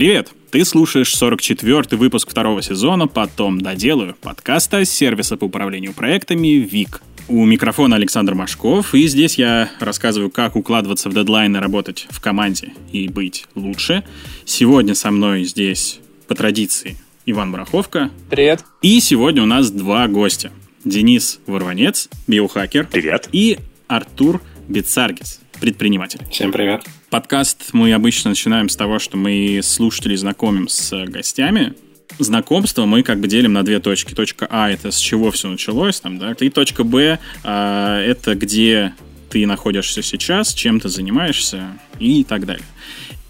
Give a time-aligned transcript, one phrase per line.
[0.00, 0.30] Привет!
[0.50, 7.02] Ты слушаешь 44-й выпуск второго сезона «Потом доделаю» подкаста сервиса по управлению проектами ВИК.
[7.28, 12.72] У микрофона Александр Машков, и здесь я рассказываю, как укладываться в дедлайны, работать в команде
[12.92, 14.02] и быть лучше.
[14.46, 16.96] Сегодня со мной здесь, по традиции,
[17.26, 18.10] Иван Бараховка.
[18.30, 18.64] Привет.
[18.80, 20.50] И сегодня у нас два гостя.
[20.82, 22.88] Денис Ворванец, биохакер.
[22.90, 23.28] Привет.
[23.32, 26.20] И Артур Бецаргис, предприниматель.
[26.30, 26.82] Всем привет.
[27.10, 31.74] Подкаст мы обычно начинаем с того, что мы слушателей знакомим с гостями,
[32.18, 34.14] знакомство мы как бы делим на две точки.
[34.14, 38.94] Точка А— это с чего все началось, там, да, и точка Б а,— это где
[39.28, 42.64] ты находишься сейчас, чем ты занимаешься и так далее.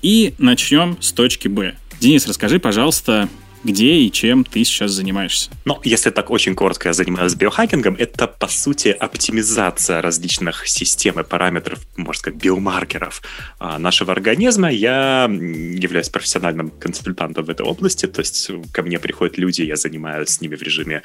[0.03, 1.75] И начнем с точки Б.
[2.01, 3.29] Денис, расскажи, пожалуйста,
[3.65, 5.51] где и чем ты сейчас занимаешься?
[5.65, 11.25] Ну, если так очень коротко я занимаюсь биохакингом, это, по сути, оптимизация различных систем и
[11.25, 13.23] параметров, можно сказать, биомаркеров
[13.59, 14.71] а, нашего организма.
[14.71, 20.31] Я являюсь профессиональным консультантом в этой области, то есть ко мне приходят люди, я занимаюсь
[20.31, 21.03] с ними в режиме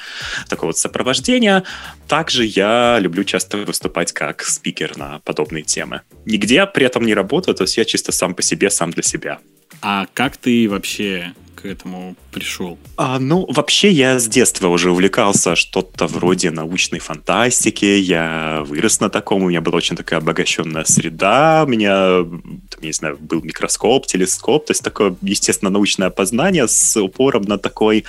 [0.48, 1.64] такого вот сопровождения.
[2.08, 6.02] Также я люблю часто выступать как спикер на подобные темы.
[6.26, 9.40] Нигде при этом не работаю, то есть я чисто сам по себе, сам для себя.
[9.82, 12.78] А как ты вообще к этому пришел?
[12.98, 17.86] А, ну, вообще я с детства уже увлекался что-то вроде научной фантастики.
[17.86, 21.64] Я вырос на таком, у меня была очень такая обогащенная среда.
[21.66, 22.24] У меня,
[22.70, 27.58] там, не знаю, был микроскоп, телескоп, то есть такое, естественно, научное познание с упором на
[27.58, 28.06] такой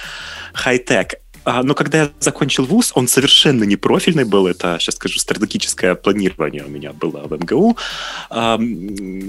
[0.53, 1.15] хай-тек.
[1.47, 4.49] А, но когда я закончил вуз, он совершенно не профильный был.
[4.49, 7.77] Это, сейчас скажу, стратегическое планирование у меня было в МГУ.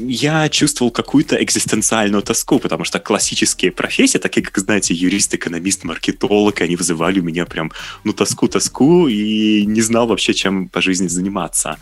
[0.10, 6.60] Я чувствовал какую-то экзистенциальную тоску, потому что классические профессии, такие как, знаете, юрист, экономист, маркетолог,
[6.62, 7.72] они вызывали у меня прям,
[8.04, 11.78] ну, тоску-тоску, и не знал вообще, чем по жизни заниматься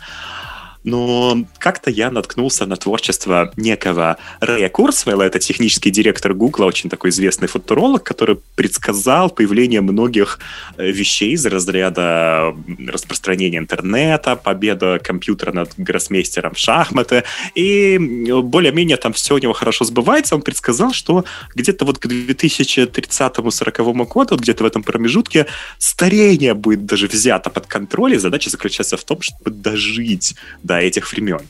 [0.86, 7.10] но как-то я наткнулся на творчество некого Рэя Курсвелла, это технический директор Гугла, очень такой
[7.10, 10.38] известный футуролог, который предсказал появление многих
[10.76, 12.54] э, вещей из разряда
[12.86, 17.24] распространения интернета, победа компьютера над гроссмейстером в шахматы,
[17.56, 20.36] и более-менее там все у него хорошо сбывается.
[20.36, 21.24] Он предсказал, что
[21.56, 25.46] где-то вот к 2030-40 году, вот где-то в этом промежутке,
[25.78, 31.10] старение будет даже взято под контроль, и задача заключается в том, чтобы дожить до этих
[31.12, 31.40] времен.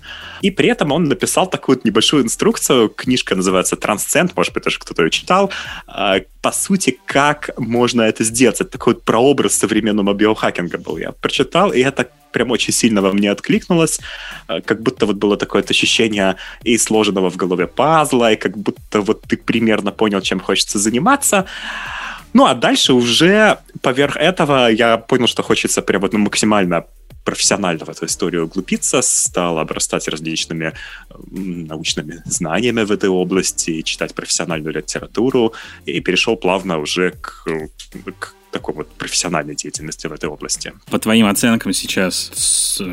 [0.43, 5.03] И при этом он написал такую небольшую инструкцию, книжка называется «Трансцент», может быть, даже кто-то
[5.03, 5.51] ее читал,
[5.87, 8.61] а, по сути, как можно это сделать.
[8.61, 10.99] Это такой вот прообраз современного биохакинга был.
[10.99, 13.99] Я прочитал, и это прям очень сильно во мне откликнулось,
[14.47, 19.01] а, как будто вот было такое ощущение и сложенного в голове пазла, и как будто
[19.01, 21.47] вот ты примерно понял, чем хочется заниматься.
[22.33, 26.85] Ну, а дальше уже поверх этого я понял, что хочется прям вот ну, максимально
[27.27, 30.73] профессионально в эту историю углубиться, стал обрастать различными
[31.31, 35.53] научными знаниями в этой области, читать профессиональную литературу
[35.85, 37.45] и перешел плавно уже к,
[38.19, 40.73] к такой вот профессиональной деятельности в этой области.
[40.91, 42.31] По твоим оценкам сейчас,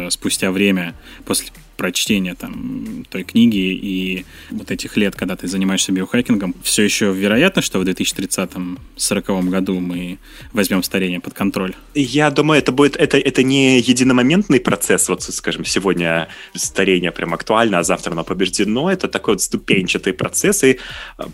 [0.10, 0.96] спустя время,
[1.26, 1.48] после
[1.78, 7.62] прочтения там той книги и вот этих лет, когда ты занимаешься биохакингом, все еще вероятно,
[7.62, 10.18] что в 2030-40 году мы
[10.54, 11.74] возьмем старение под контроль?
[11.94, 15.10] Я думаю, это будет это, это не единомоментный процесс.
[15.10, 18.92] Вот, скажем, сегодня старение прям актуально, а завтра оно побеждено.
[18.92, 20.64] Это такой вот ступенчатый процесс.
[20.64, 20.80] И,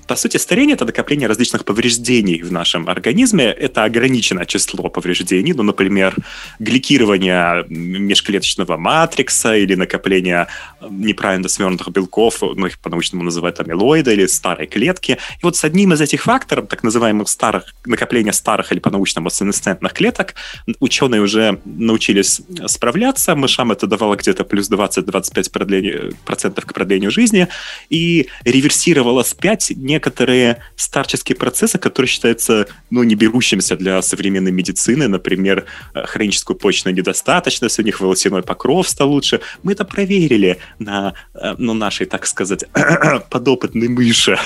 [0.07, 3.45] по сути, старение— это накопление различных повреждений в нашем организме.
[3.45, 5.53] Это ограниченное число повреждений.
[5.53, 6.15] Ну, например,
[6.59, 10.47] гликирование межклеточного матрикса или накопление накопление
[10.81, 15.17] э, неправильно свернутых белков, ну, их по-научному называют амилоиды или старой клетки.
[15.41, 19.93] И вот с одним из этих факторов, так называемых старых, накопления старых или по-научному сенесцентных
[19.93, 20.35] клеток,
[20.79, 23.35] ученые уже научились справляться.
[23.35, 27.47] Мышам это давало где-то плюс 20-25% процентов к продлению жизни
[27.89, 35.65] и реверсировало спять некоторые старческие процессы, которые считаются ну, не берущимися для современной медицины, например,
[35.93, 39.41] э, хроническую почечную недостаточность, у них волосяной покров стал лучше.
[39.63, 42.65] Мы это проверили проверили на, э, ну, нашей, так сказать,
[43.29, 44.37] подопытной мыши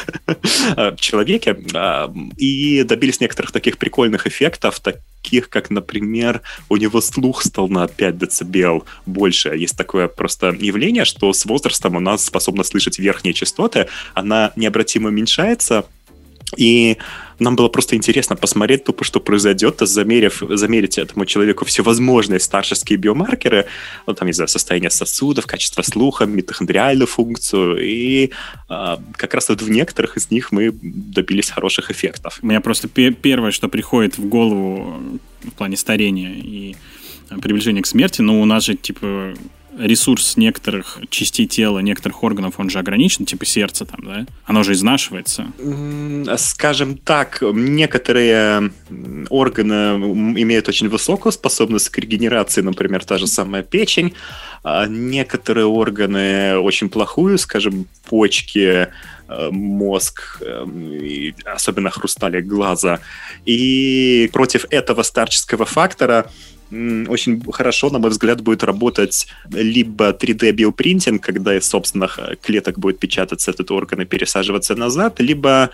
[0.77, 7.43] э, человеке э, и добились некоторых таких прикольных эффектов, таких как, например, у него слух
[7.43, 9.49] стал на 5 дБ больше.
[9.49, 15.09] Есть такое просто явление, что с возрастом у нас способность слышать верхние частоты, она необратимо
[15.09, 15.85] уменьшается,
[16.57, 16.97] и
[17.39, 23.65] нам было просто интересно посмотреть тупо, что произойдет, замерив, замерить этому человеку всевозможные старческие биомаркеры,
[24.07, 28.31] ну, там, не знаю, состояние сосудов, качество слуха, митохондриальную функцию, и
[28.69, 32.39] э, как раз вот в некоторых из них мы добились хороших эффектов.
[32.41, 36.75] У меня просто первое, что приходит в голову в плане старения и
[37.41, 39.33] приближения к смерти, ну, у нас же, типа,
[39.77, 44.25] ресурс некоторых частей тела, некоторых органов, он же ограничен, типа сердце там, да?
[44.45, 45.47] Оно же изнашивается.
[46.37, 48.71] Скажем так, некоторые
[49.29, 49.73] органы
[50.41, 54.13] имеют очень высокую способность к регенерации, например, та же самая печень,
[54.63, 58.87] а некоторые органы очень плохую, скажем, почки,
[59.27, 62.99] э, мозг, эм, особенно хрусталик глаза.
[63.45, 66.29] И против этого старческого фактора
[67.07, 72.99] очень хорошо, на мой взгляд, будет работать либо 3D-биопринтинг, когда из собственных э, клеток будет
[72.99, 75.69] печататься этот орган и пересаживаться назад, либо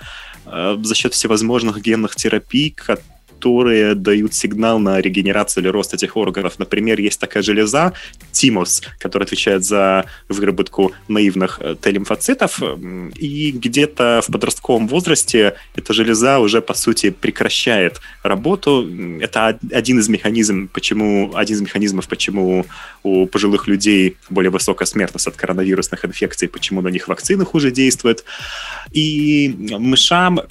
[0.46, 6.60] э, за счет всевозможных генных терапий, которые дают сигнал на регенерацию или рост этих органов.
[6.60, 7.94] Например, есть такая железа
[8.32, 12.62] тимус, которая отвечает за выработку наивных э, Т-лимфоцитов,
[13.16, 18.88] и где-то в подростковом возрасте эта железа уже, по сути, прекращает работу.
[19.22, 22.66] Это один из механизмов, почему, один из механизмов, почему
[23.04, 28.24] у пожилых людей более высокая смертность от коронавирусных инфекций, почему на них вакцины хуже действуют.
[28.92, 30.42] И мышам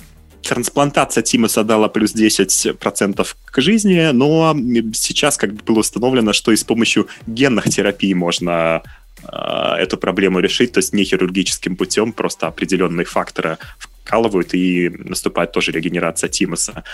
[0.42, 4.56] трансплантация Тимуса дала плюс 10% к жизни, но
[4.94, 8.82] сейчас как бы было установлено, что и с помощью генных терапий можно
[9.22, 9.36] э,
[9.78, 15.72] эту проблему решить, то есть не хирургическим путем, просто определенные факторы вкалывают и наступает тоже
[15.72, 16.84] регенерация тимуса.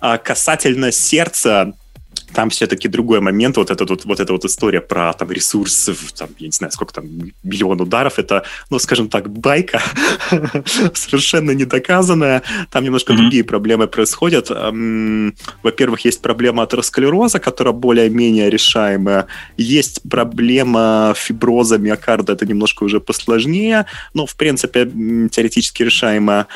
[0.00, 1.74] А касательно сердца,
[2.32, 6.28] там все-таки другой момент, вот эта вот, вот эта вот история про там ресурсы, там,
[6.38, 7.06] я не знаю, сколько там,
[7.42, 9.82] миллион ударов, это, ну, скажем так, байка,
[10.94, 13.16] совершенно недоказанная, там немножко mm-hmm.
[13.16, 14.50] другие проблемы происходят.
[15.62, 23.86] Во-первых, есть проблема атеросклероза, которая более-менее решаемая, есть проблема фиброза миокарда, это немножко уже посложнее,
[24.14, 24.90] но, в принципе,
[25.30, 26.46] теоретически решаемая.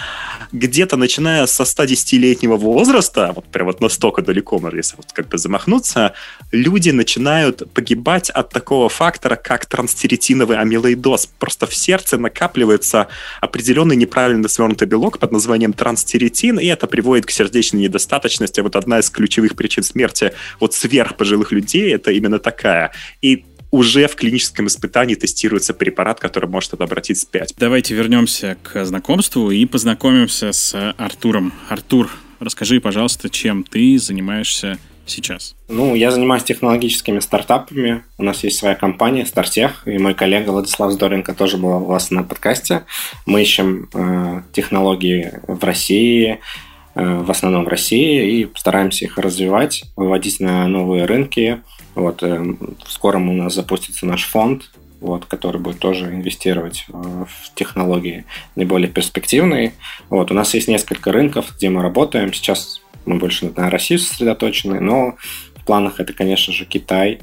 [0.52, 5.63] Где-то начиная со 110-летнего возраста, вот прям вот настолько далеко, если вот как бы замахнуться,
[5.64, 6.14] замахнуться,
[6.52, 11.26] люди начинают погибать от такого фактора, как транстеретиновый амилоидоз.
[11.38, 13.08] Просто в сердце накапливается
[13.40, 18.60] определенный неправильно свернутый белок под названием транстеретин, и это приводит к сердечной недостаточности.
[18.60, 22.92] Вот одна из ключевых причин смерти вот сверх пожилых людей это именно такая.
[23.22, 27.54] И уже в клиническом испытании тестируется препарат, который может это обратить вспять.
[27.58, 31.52] Давайте вернемся к знакомству и познакомимся с Артуром.
[31.68, 32.08] Артур,
[32.38, 35.54] расскажи, пожалуйста, чем ты занимаешься сейчас?
[35.68, 38.04] Ну, я занимаюсь технологическими стартапами.
[38.18, 42.10] У нас есть своя компания Стартех, и мой коллега Владислав Здоренко тоже был у вас
[42.10, 42.84] на подкасте.
[43.26, 46.40] Мы ищем э, технологии в России,
[46.94, 51.60] э, в основном в России, и стараемся их развивать, выводить на новые рынки.
[51.94, 57.54] Вот, э, в скором у нас запустится наш фонд, вот, который будет тоже инвестировать в
[57.54, 58.24] технологии
[58.56, 59.74] наиболее перспективные.
[60.08, 62.32] Вот, у нас есть несколько рынков, где мы работаем.
[62.32, 65.16] Сейчас мы больше на Россию сосредоточены, но
[65.56, 67.20] в планах это, конечно же, Китай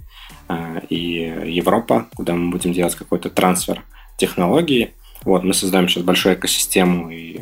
[0.49, 3.83] э, и Европа, куда мы будем делать какой-то трансфер
[4.17, 4.91] технологий.
[5.23, 7.41] Вот, мы создаем сейчас большую экосистему и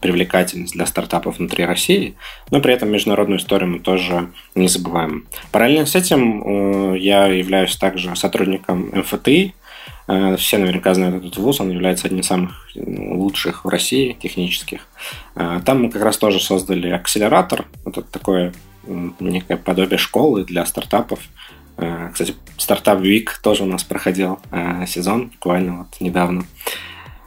[0.00, 2.14] привлекательность для стартапов внутри России,
[2.50, 5.26] но при этом международную историю мы тоже не забываем.
[5.50, 9.54] Параллельно с этим э, я являюсь также сотрудником МФТИ,
[10.06, 14.86] все наверняка знают этот вуз, он является одним из самых ну, лучших в России технических.
[15.36, 18.52] Э, там мы как раз тоже создали акселератор, это такое
[19.20, 21.20] некое подобие школы для стартапов.
[21.76, 24.40] Э, кстати, стартап Week тоже у нас проходил
[24.86, 26.44] сезон буквально вот недавно.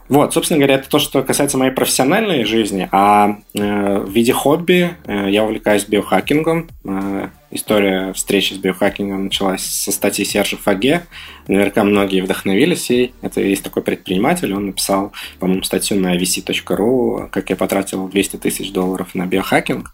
[0.08, 4.96] Вот, собственно говоря, это то, что касается моей профессиональной жизни, а э, в виде хобби
[5.04, 6.68] э, я увлекаюсь биохакингом.
[6.84, 11.06] Э, история встречи с биохакингом началась со статьи Сержа Фаге.
[11.48, 13.14] Наверняка многие вдохновились ей.
[13.20, 18.72] Это есть такой предприниматель, он написал, по-моему, статью на vc.ru, как я потратил 200 тысяч
[18.72, 19.92] долларов на биохакинг.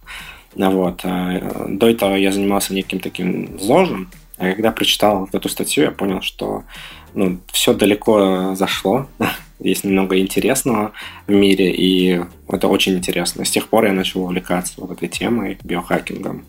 [0.54, 1.00] Вот.
[1.04, 4.10] А, до этого я занимался неким таким зожем,
[4.42, 6.64] а когда прочитал эту статью, я понял, что
[7.14, 9.08] ну, все далеко зашло
[9.60, 10.92] есть немного интересного
[11.26, 13.44] в мире, и это очень интересно.
[13.44, 16.44] С тех пор я начал увлекаться вот этой темой, биохакингом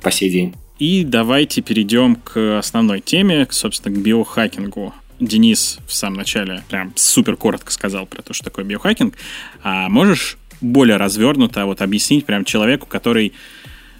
[0.00, 0.54] по сей день.
[0.78, 4.94] И давайте перейдем к основной теме, собственно, к биохакингу.
[5.18, 9.14] Денис в самом начале прям супер коротко сказал про то, что такое биохакинг.
[9.62, 13.34] А можешь более развернуто вот объяснить прям человеку, который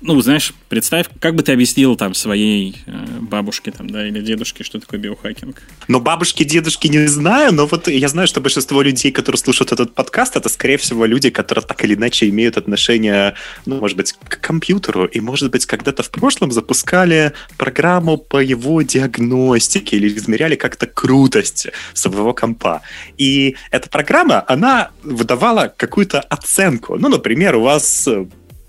[0.03, 4.65] ну, знаешь, представь, как бы ты объяснил там своей э, бабушке там, да, или дедушке,
[4.65, 5.63] что такое биохакинг?
[5.89, 9.95] Ну, бабушки, дедушки не знаю, но вот я знаю, что большинство людей, которые слушают этот
[9.95, 13.35] подкаст, это, скорее всего, люди, которые так или иначе имеют отношение,
[13.67, 18.81] ну, может быть, к компьютеру, и, может быть, когда-то в прошлом запускали программу по его
[18.83, 22.81] диагностике или измеряли как-то крутость своего компа.
[23.19, 26.97] И эта программа, она выдавала какую-то оценку.
[26.99, 28.09] Ну, например, у вас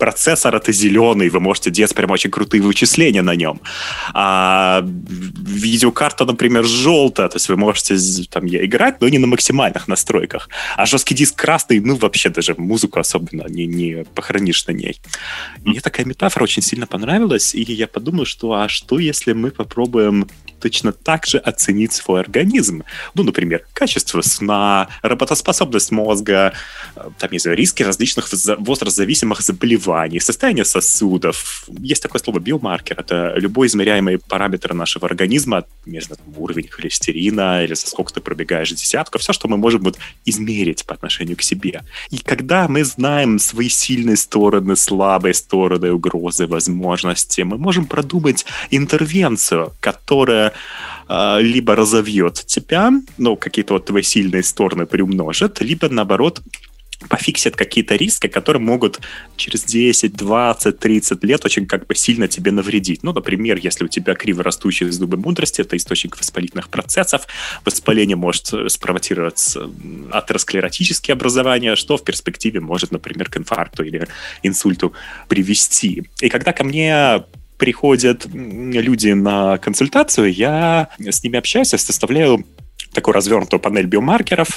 [0.02, 3.60] процессор это зеленый, вы можете делать прям очень крутые вычисления на нем.
[4.14, 7.96] А видеокарта, например, желтая, то есть вы можете
[8.28, 10.48] там играть, но не на максимальных настройках.
[10.76, 15.00] А жесткий диск красный, ну вообще даже музыку особенно не, не похоронишь на ней.
[15.64, 20.26] Мне такая метафора очень сильно понравилась, и я подумал, что а что если мы попробуем
[20.62, 22.84] точно так же оценить свой организм.
[23.14, 26.52] Ну, например, качество сна, работоспособность мозга,
[26.94, 28.28] э, там, не знаю, риски различных
[28.58, 31.64] возрастзависимых заболеваний, состояние сосудов.
[31.80, 33.00] Есть такое слово биомаркер.
[33.00, 38.70] Это любой измеряемый параметр нашего организма, не знаю, уровень холестерина или за сколько ты пробегаешь
[38.70, 41.82] десятку, все, что мы можем вот измерить по отношению к себе.
[42.10, 49.72] И когда мы знаем свои сильные стороны, слабые стороны, угрозы, возможности, мы можем продумать интервенцию,
[49.80, 50.51] которая
[51.08, 56.42] а, либо разовьет тебя, ну, какие-то вот твои сильные стороны приумножит, либо, наоборот,
[57.08, 59.00] пофиксят какие-то риски, которые могут
[59.36, 63.02] через 10, 20, 30 лет очень как бы сильно тебе навредить.
[63.02, 67.26] Ну, например, если у тебя криво растущие зубы мудрости, это источник воспалительных процессов,
[67.64, 69.56] воспаление может спровоцировать
[70.10, 74.06] атеросклеротические образования, что в перспективе может, например, к инфаркту или
[74.42, 74.92] инсульту
[75.28, 76.04] привести.
[76.20, 77.24] И когда ко мне
[77.62, 82.44] приходят люди на консультацию, я с ними общаюсь, я составляю
[82.92, 84.48] такую развернутую панель биомаркеров,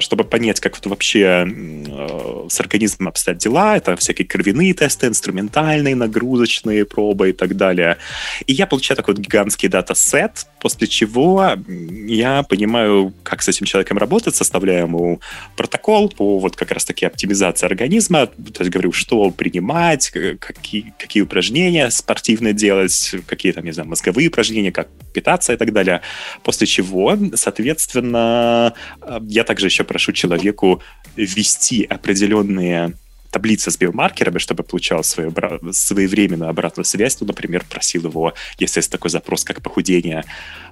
[0.00, 3.76] чтобы понять, как вот вообще э, с организмом обстоят дела.
[3.76, 7.98] Это всякие кровяные тесты, инструментальные, нагрузочные пробы и так далее.
[8.46, 13.98] И я получаю такой вот гигантский дата-сет, после чего я понимаю, как с этим человеком
[13.98, 15.20] работать, составляю ему
[15.56, 21.90] протокол по вот как раз-таки оптимизации организма, то есть говорю, что принимать, какие, какие упражнения
[21.90, 26.00] спортивные делать, какие там, не знаю, мозговые упражнения, как питаться и так далее.
[26.42, 30.82] После чего, соответственно, я также еще прошу человеку
[31.16, 32.94] ввести определенные
[33.34, 35.34] таблица с биомаркерами, чтобы получал свою,
[35.72, 37.20] своевременную обратную связь.
[37.20, 40.24] Ну, например, просил его, если есть такой запрос, как похудение,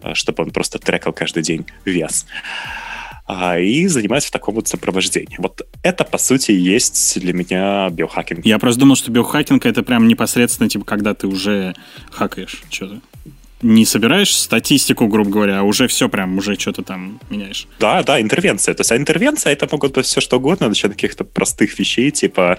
[0.03, 2.25] э, чтобы он просто трекал каждый день вес
[3.27, 5.37] а, и занимаюсь в таком вот сопровождении.
[5.39, 8.47] Вот это, по сути, есть для меня биохакинг.
[8.47, 11.75] Я просто думал, что биохакинг— это прям непосредственно, типа, когда ты уже
[12.13, 13.01] хакаешь что-то
[13.63, 17.67] не собираешь статистику, грубо говоря, а уже все прям, уже что-то там меняешь.
[17.79, 18.75] Да, да, интервенция.
[18.75, 22.11] То есть, а интервенция это могут быть все что угодно, начиная от каких-то простых вещей,
[22.11, 22.59] типа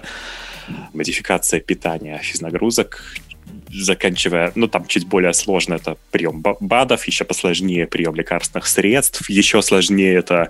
[0.94, 3.02] модификация питания, физнагрузок,
[3.70, 9.62] заканчивая, ну, там чуть более сложно это прием БАДов, еще посложнее прием лекарственных средств, еще
[9.62, 10.48] сложнее это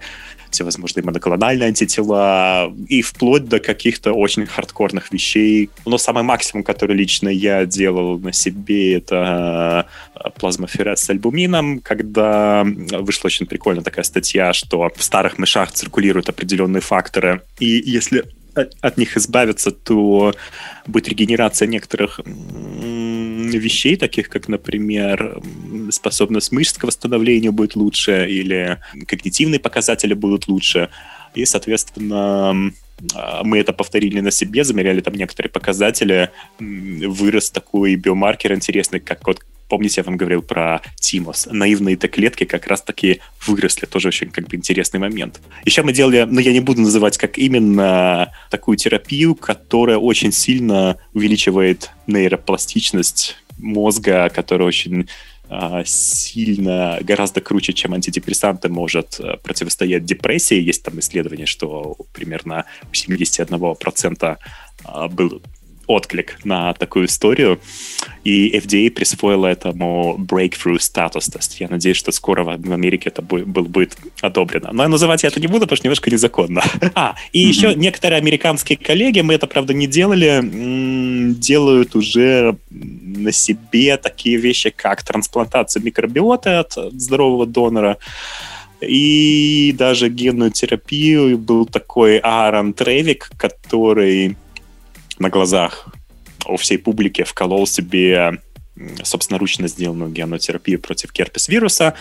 [0.54, 5.70] всевозможные моноклональные антитела и вплоть до каких-то очень хардкорных вещей.
[5.84, 12.64] Но самый максимум, который лично я делал на себе, это э, плазмоферез с альбумином, когда
[12.64, 18.96] вышла очень прикольная такая статья, что в старых мышах циркулируют определенные факторы, и если от
[18.96, 20.34] них избавиться, то
[20.86, 25.40] будет регенерация некоторых вещей, таких как, например,
[25.90, 30.88] способность мышц к восстановлению будет лучше, или когнитивные показатели будут лучше.
[31.34, 32.72] И, соответственно,
[33.42, 39.40] мы это повторили на себе, замеряли там некоторые показатели, вырос такой биомаркер интересный, как вот
[39.68, 41.48] Помните, я вам говорил про Тимос.
[41.50, 43.86] Наивные-то клетки как раз-таки выросли.
[43.86, 45.40] Тоже очень как бы интересный момент.
[45.64, 50.32] Еще мы делали, но ну, я не буду называть как именно, такую терапию, которая очень
[50.32, 55.06] сильно увеличивает нейропластичность мозга, которая очень а,
[55.84, 60.60] сильно, гораздо круче, чем антидепрессанты, может э, противостоять депрессии.
[60.60, 64.38] Есть там исследование, что примерно у 71%
[64.84, 65.42] а, был
[65.86, 67.60] отклик на такую историю,
[68.24, 71.26] и FDA присвоила этому breakthrough статус.
[71.26, 74.72] То есть я надеюсь, что скоро в Америке это будет, будет одобрено.
[74.72, 76.62] Но называть я это не буду, потому что немножко незаконно.
[76.96, 77.48] А, и mm-hmm.
[77.48, 80.40] еще некоторые американские коллеги, мы это, правда, не делали,
[81.34, 87.98] делают уже на себе такие вещи, как трансплантация микробиоты от здорового донора,
[88.80, 91.38] и даже генную терапию.
[91.38, 94.36] Был такой Аарон Тревик, который
[95.18, 95.88] на глазах
[96.46, 98.40] у всей публики вколол себе
[99.02, 101.94] собственноручно сделанную генотерапию против герпес-вируса.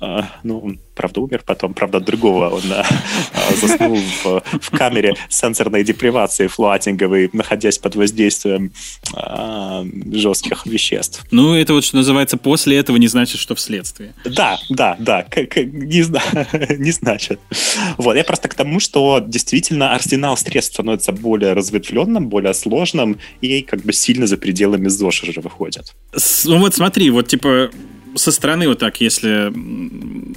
[0.00, 2.48] Uh, ну, правда, умер потом, правда, от другого.
[2.48, 8.72] Он uh, заснул в, в камере сенсорной депривации флуатинговой, находясь под воздействием
[10.12, 11.24] жестких веществ.
[11.30, 14.14] Ну, это вот, что называется, после этого не значит, что вследствие.
[14.24, 17.40] Да, да, да, не, не значит.
[17.98, 23.62] Вот, я просто к тому, что действительно арсенал средств становится более разветвленным, более сложным, и
[23.62, 25.94] как бы сильно за пределами ЗОЖ уже выходят.
[26.44, 27.70] Ну вот смотри, вот типа
[28.14, 29.52] со стороны вот так, если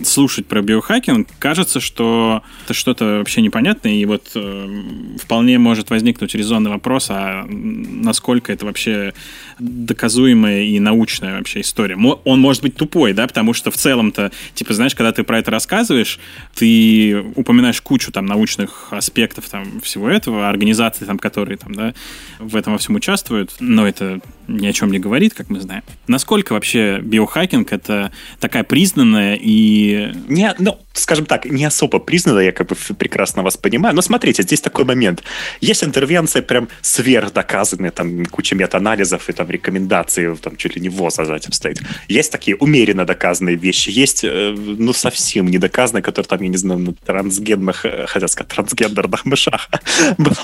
[0.03, 6.35] слушать про биохакинг, кажется, что это что-то вообще непонятное, и вот э, вполне может возникнуть
[6.35, 9.13] резонный вопрос, а насколько это вообще
[9.59, 11.95] доказуемая и научная вообще история.
[11.95, 15.51] Он может быть тупой, да, потому что в целом-то, типа, знаешь, когда ты про это
[15.51, 16.19] рассказываешь,
[16.55, 21.93] ты упоминаешь кучу там научных аспектов там всего этого, организаций там, которые там, да,
[22.39, 25.83] в этом во всем участвуют, но это ни о чем не говорит, как мы знаем.
[26.07, 30.13] Насколько вообще биохакинг это такая признанная и...
[30.27, 33.95] Не, ну, скажем так, не особо признанная, я как бы прекрасно вас понимаю.
[33.95, 35.23] Но смотрите, здесь такой момент.
[35.59, 41.15] Есть интервенции прям сверхдоказанные, там куча мета-анализов и там рекомендации, там чуть ли не ВОЗ
[41.15, 41.81] за этим стоит.
[42.07, 46.79] Есть такие умеренно доказанные вещи, есть, э, ну, совсем недоказанные, которые там, я не знаю,
[46.79, 49.69] на трансгенных, э, хотя сказать, трансгендерных мышах
[50.17, 50.35] было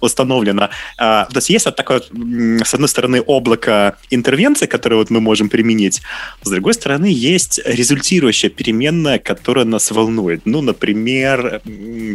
[0.00, 0.70] установлено.
[0.96, 5.48] А, то есть есть вот такое, с одной стороны, облако интервенций, которые вот мы можем
[5.48, 6.02] применить.
[6.42, 10.42] С другой стороны, есть результирующая переменная, которая нас волнует.
[10.44, 11.62] Ну, например,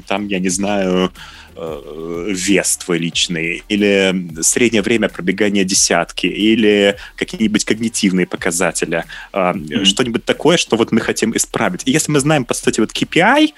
[0.08, 1.12] там, я не знаю,
[1.56, 9.04] э, вес твой личный, или среднее время пробегания десятки, или какие-нибудь когнитивные показатели,
[9.34, 9.86] mm-hmm.
[9.86, 11.82] что-нибудь такое, что вот мы хотим исправить.
[11.86, 13.54] И если мы знаем, по сути, вот KPI,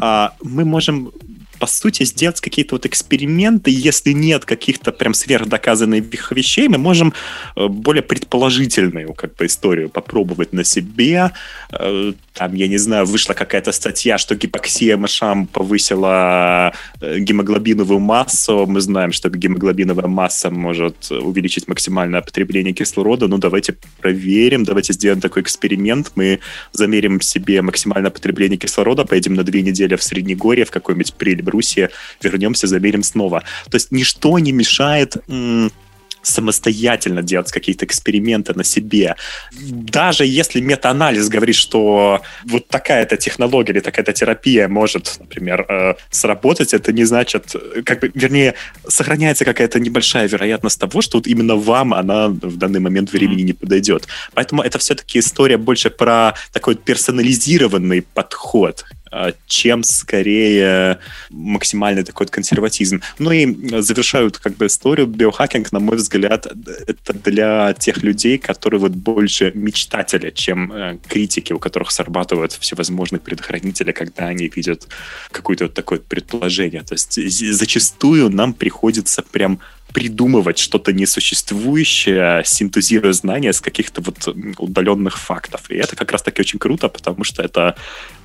[0.00, 1.12] а, мы можем
[1.60, 3.70] по сути, сделать какие-то вот эксперименты.
[3.70, 7.12] Если нет каких-то прям сверхдоказанных вещей, мы можем
[7.54, 11.32] э, более предположительную как бы историю попробовать на себе.
[11.70, 18.64] Э, там, я не знаю, вышла какая-то статья, что гипоксия мышам повысила э, гемоглобиновую массу.
[18.66, 23.28] Мы знаем, что гемоглобиновая масса может увеличить максимальное потребление кислорода.
[23.28, 26.12] Ну, давайте проверим, давайте сделаем такой эксперимент.
[26.14, 26.40] Мы
[26.72, 31.90] замерим себе максимальное потребление кислорода, поедем на две недели в Среднегорье, в какой-нибудь прилив Белоруссия,
[32.22, 33.42] вернемся, замерим снова.
[33.70, 35.16] То есть ничто не мешает
[36.22, 39.16] самостоятельно делать какие-то эксперименты на себе.
[39.52, 46.74] Даже если метаанализ говорит, что вот такая-то технология или такая-то терапия может, например, э, сработать,
[46.74, 47.54] это не значит,
[47.84, 48.54] как бы, вернее,
[48.86, 53.52] сохраняется какая-то небольшая вероятность того, что вот именно вам она в данный момент времени не
[53.52, 54.06] подойдет.
[54.34, 58.84] Поэтому это все-таки история больше про такой персонализированный подход
[59.46, 60.98] чем скорее
[61.30, 63.02] максимальный такой консерватизм.
[63.18, 68.80] Ну и завершают как бы историю биохакинг, на мой взгляд, это для тех людей, которые
[68.80, 74.88] вот больше мечтатели, чем э, критики, у которых срабатывают всевозможные предохранители, когда они видят
[75.30, 76.82] какое-то вот такое предположение.
[76.82, 77.14] То есть
[77.52, 79.60] зачастую нам приходится прям
[79.92, 85.62] придумывать что-то несуществующее, синтезируя знания с каких-то вот удаленных фактов.
[85.68, 87.76] И это как раз-таки очень круто, потому что это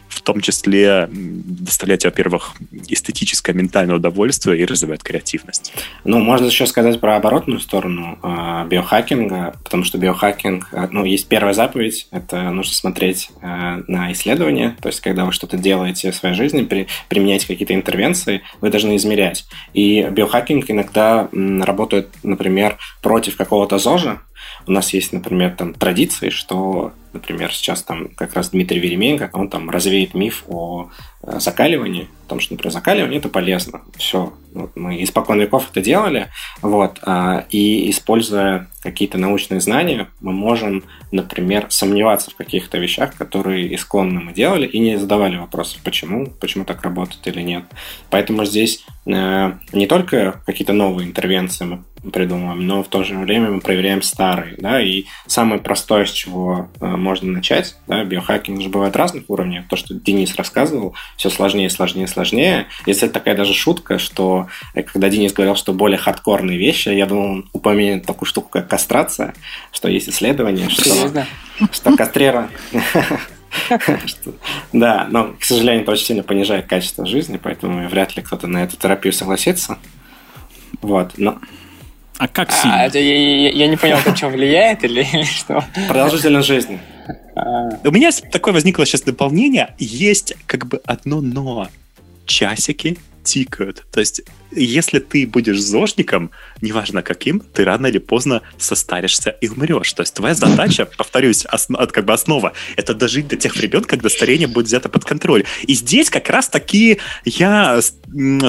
[0.09, 2.53] в том числе доставлять, во-первых,
[2.87, 5.73] эстетическое, ментальное удовольствие и развивать креативность.
[6.03, 11.27] Ну, можно еще сказать про оборотную сторону э, биохакинга, потому что биохакинг, э, ну, есть
[11.27, 16.15] первая заповедь, это нужно смотреть э, на исследования, то есть когда вы что-то делаете в
[16.15, 19.45] своей жизни, при, применяете какие-то интервенции, вы должны измерять.
[19.73, 24.21] И биохакинг иногда м, работает, например, против какого-то ЗОЖа,
[24.67, 29.49] у нас есть, например, там традиции, что, например, сейчас там как раз Дмитрий Веременко, он
[29.49, 30.89] там развеет миф о
[31.23, 33.81] э, закаливании, потому что, например, закаливание это полезно.
[33.97, 36.27] Все, вот мы испокон веков это делали,
[36.61, 43.73] вот, а, и используя какие-то научные знания, мы можем, например, сомневаться в каких-то вещах, которые
[43.75, 47.63] исконно мы делали, и не задавали вопросов, почему, почему так работает или нет.
[48.09, 53.49] Поэтому здесь э, не только какие-то новые интервенции мы придумываем, но в то же время
[53.49, 58.69] мы проверяем старые, да, и самое простое, с чего э, можно начать, да, биохакинг же
[58.69, 62.67] бывает разных уровней, то, что Денис рассказывал, все сложнее, сложнее, сложнее.
[62.85, 67.05] Если это такая даже шутка, что э, когда Денис говорил, что более хардкорные вещи, я
[67.05, 69.33] думал, он упомянет такую штуку, как кастрация,
[69.71, 71.25] что есть исследование, что,
[71.71, 72.49] что кастрирование...
[74.73, 78.63] Да, но, к сожалению, это очень сильно понижает качество жизни, поэтому вряд ли кто-то на
[78.63, 79.77] эту терапию согласится.
[80.81, 81.39] Вот, но
[82.17, 82.81] а как а, сильно?
[82.81, 85.63] А, это я, я, я не понял, это что, влияет или что?
[85.87, 86.79] Продолжительность жизни.
[87.35, 87.69] А.
[87.83, 89.75] У меня такое возникло сейчас дополнение.
[89.77, 91.67] Есть как бы одно но.
[92.25, 93.83] Часики тикают.
[93.91, 99.91] То есть, если ты будешь зожником, неважно каким, ты рано или поздно состаришься и умрешь.
[99.93, 104.09] То есть, твоя задача, повторюсь, основ, как бы основа, это дожить до тех времен, когда
[104.09, 105.43] старение будет взято под контроль.
[105.63, 107.81] И здесь как раз таки я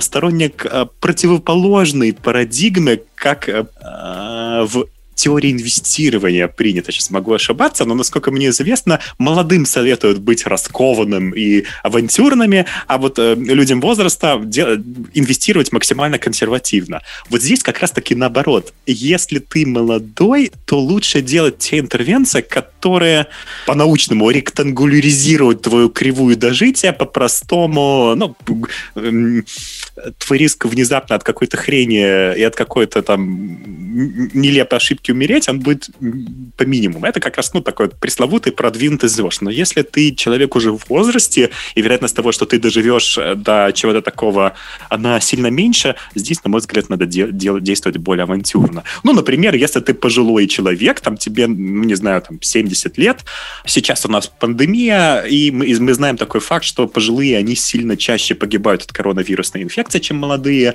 [0.01, 4.87] сторонник э, противоположной парадигмы, как э, в
[5.17, 6.93] теории инвестирования принято.
[6.93, 13.19] Сейчас могу ошибаться, но, насколько мне известно, молодым советуют быть раскованным и авантюрными, а вот
[13.19, 14.81] э, людям возраста де-
[15.15, 17.03] инвестировать максимально консервативно.
[17.31, 18.73] Вот здесь как раз-таки наоборот.
[18.87, 23.27] Если ты молодой, то лучше делать те интервенции, которые которые
[23.67, 28.15] по-научному ректангуляризируют твою кривую дожития по-простому.
[28.15, 28.37] Ну,
[30.19, 33.59] твой риск внезапно от какой-то хрени и от какой-то там
[33.97, 35.91] нелепой ошибки умереть, он будет
[36.57, 37.07] по минимуму.
[37.07, 39.43] Это как раз, ну, такой пресловутый продвинутый звезд.
[39.43, 43.73] Но если ты человек уже в возрасте, и вероятность того, что ты доживешь э, до
[43.75, 44.53] чего-то такого,
[44.91, 48.85] она сильно меньше, здесь, на мой взгляд, надо де- де- действовать более авантюрно.
[49.03, 53.25] Ну, например, если ты пожилой человек, там тебе, ну, не знаю, там 70 лет,
[53.65, 58.35] сейчас у нас пандемия, и мы, мы знаем такой факт, что пожилые, они сильно чаще
[58.35, 60.75] погибают от коронавирусной инфекции, чем молодые.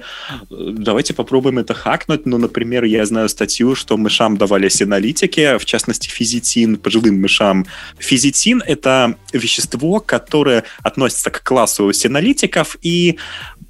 [0.49, 2.25] Давайте попробуем это хакнуть.
[2.25, 7.65] Ну, например, я знаю статью, что мышам давали синолитики, в частности, физитин, пожилым мышам.
[7.99, 13.17] Физитин— это вещество, которое относится к классу синолитиков и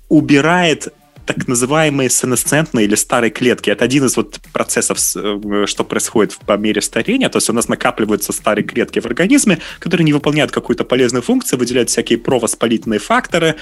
[0.10, 0.94] убирает
[1.34, 3.70] так называемые сенесцентные или старые клетки.
[3.70, 7.30] Это один из вот процессов, э, что происходит по мере старения.
[7.30, 11.60] То есть у нас накапливаются старые клетки в организме, которые не выполняют какую-то полезную функцию,
[11.60, 13.56] выделяют всякие провоспалительные факторы,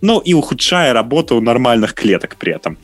[0.00, 2.78] ну и ухудшая работу нормальных клеток при этом.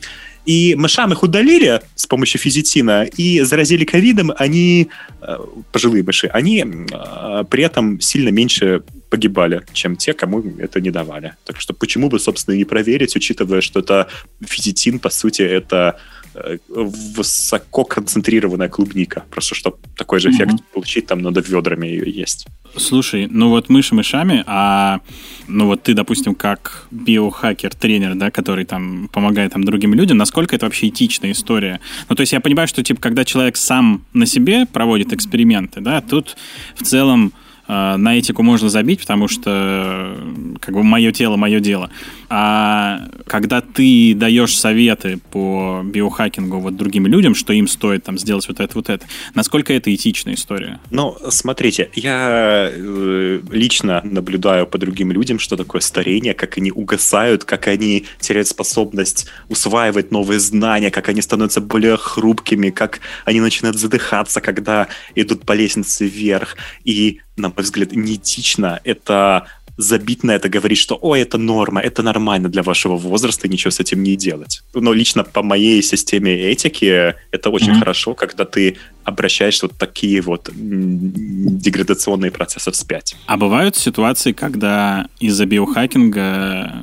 [0.45, 4.89] И мышам их удалили с помощью физитина и заразили ковидом, они,
[5.21, 5.37] э,
[5.71, 8.83] пожилые мыши, они э, при этом сильно меньше
[9.15, 11.35] погибали, чем те, кому это не давали.
[11.45, 14.07] Так что почему бы, собственно, не проверить, учитывая, что это
[14.41, 15.95] физитин, по сути, это
[16.37, 19.23] Э, высоко концентрированная клубника.
[19.29, 20.73] Просто чтобы такой же эффект mm-hmm.
[20.73, 22.45] получить, там надо ведрами ее есть.
[22.75, 24.99] Слушай, ну вот мыши мышами, а
[25.47, 30.65] ну вот ты, допустим, как биохакер-тренер, да, который там помогает там другим людям, насколько это
[30.65, 31.79] вообще этичная история?
[32.09, 36.01] Ну, то есть я понимаю, что, типа, когда человек сам на себе проводит эксперименты, да,
[36.01, 36.35] тут
[36.75, 37.31] в целом
[37.67, 40.17] на этику можно забить, потому что
[40.59, 41.89] как бы мое тело, мое дело.
[42.29, 48.47] А когда ты даешь советы по биохакингу вот другим людям, что им стоит там сделать
[48.47, 50.79] вот это, вот это, насколько это этичная история?
[50.91, 57.43] Ну, смотрите, я э, лично наблюдаю по другим людям, что такое старение, как они угасают,
[57.43, 63.77] как они теряют способность усваивать новые знания, как они становятся более хрупкими, как они начинают
[63.77, 66.57] задыхаться, когда идут по лестнице вверх.
[66.83, 72.01] И на мой взгляд, неэтично это забить на это, говорить, что «Ой, это норма, это
[72.01, 74.63] нормально для вашего возраста, и ничего с этим не делать».
[74.73, 77.79] Но лично по моей системе этики это очень mm-hmm.
[77.79, 83.15] хорошо, когда ты обращаешь вот такие вот деградационные процессы вспять.
[83.27, 86.73] А бывают ситуации, когда из-за биохакинга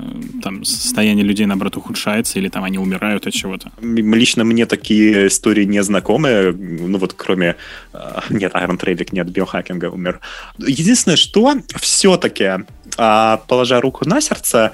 [0.42, 3.70] там состояние людей, наоборот, ухудшается, или там они умирают от чего-то?
[3.80, 7.56] Лично мне такие истории не знакомы, ну вот кроме...
[7.92, 10.20] А, нет, Айрон Трейвик не от биохакинга умер.
[10.58, 12.50] Единственное, что все-таки,
[12.98, 14.72] а, положа руку на сердце,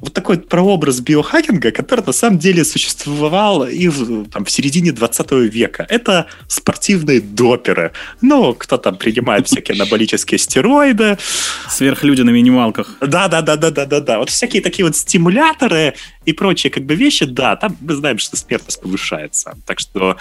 [0.00, 5.32] вот такой прообраз биохакинга, который на самом деле существовал и в, там, в середине 20
[5.52, 5.86] века.
[5.88, 7.92] Это спортивные доперы.
[8.20, 11.18] Ну, кто там принимает всякие анаболические стероиды.
[11.68, 12.96] Сверхлюди на минималках.
[13.00, 14.18] Да-да-да-да-да-да.
[14.18, 18.36] Вот всякие такие вот стимуляторы и прочие как бы вещи, да, там мы знаем, что
[18.36, 19.56] смертность повышается.
[19.66, 20.16] Так что,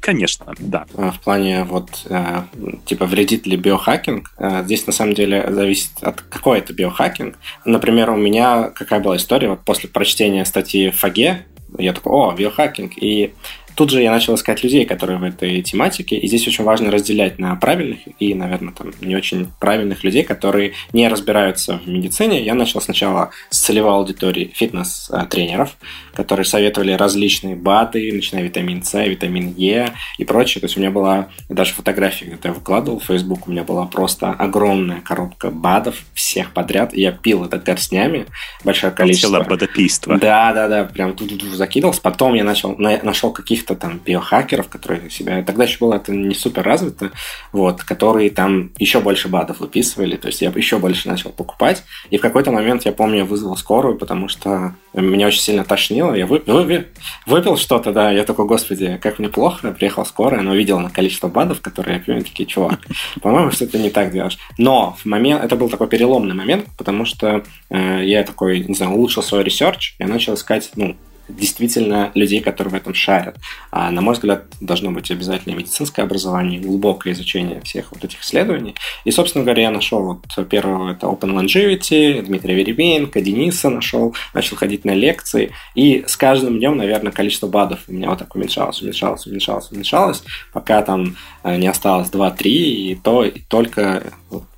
[0.00, 0.86] конечно, да.
[0.96, 2.42] А в плане вот, э,
[2.84, 7.36] типа, вредит ли биохакинг, э, здесь на самом деле зависит от какой это биохакинг.
[7.64, 11.46] Например, у меня какая была история, вот после прочтения статьи в Фаге,
[11.78, 13.34] я такой, о, биохакинг, и
[13.74, 17.38] Тут же я начал искать людей, которые в этой тематике, и здесь очень важно разделять
[17.38, 22.44] на правильных и, наверное, там не очень правильных людей, которые не разбираются в медицине.
[22.44, 25.76] Я начал сначала с целевой аудитории фитнес-тренеров,
[26.14, 30.60] которые советовали различные БАДы, начиная витамин С, витамин Е и прочее.
[30.60, 33.86] То есть у меня была даже фотография, когда я выкладывал в Facebook, у меня была
[33.86, 38.26] просто огромная коробка БАДов всех подряд, и я пил это горстнями,
[38.62, 39.30] большое количество.
[39.30, 40.18] Целое бадопийство.
[40.18, 42.00] Да, да, да, прям тут закидывался.
[42.00, 45.42] Потом я начал, нашел каких каких-то там биохакеров, которые себя...
[45.42, 47.10] Тогда еще было это не супер развито,
[47.52, 52.18] вот, которые там еще больше БАДов выписывали, то есть я еще больше начал покупать, и
[52.18, 56.42] в какой-то момент, я помню, вызвал скорую, потому что меня очень сильно тошнило, я вы,
[56.46, 56.86] вы,
[57.26, 61.28] выпил что-то, да, я такой, господи, как мне плохо, приехал скорая, она увидела на количество
[61.28, 62.80] БАДов, которые я пью, и такие, чувак,
[63.22, 64.38] по-моему, что ты не так делаешь.
[64.58, 68.92] Но в момент, это был такой переломный момент, потому что э, я такой, не знаю,
[68.92, 70.96] улучшил свой research, я начал искать, ну,
[71.28, 73.36] действительно людей, которые в этом шарят.
[73.70, 78.74] А, на мой взгляд, должно быть обязательно медицинское образование, глубокое изучение всех вот этих исследований.
[79.04, 84.56] И, собственно говоря, я нашел вот первого, это Open Longevity, Дмитрия Веребенко, Дениса нашел, начал
[84.56, 88.82] ходить на лекции, и с каждым днем, наверное, количество БАДов у меня вот так уменьшалось,
[88.82, 94.12] уменьшалось, уменьшалось, уменьшалось, пока там э, не осталось 2-3, и то и только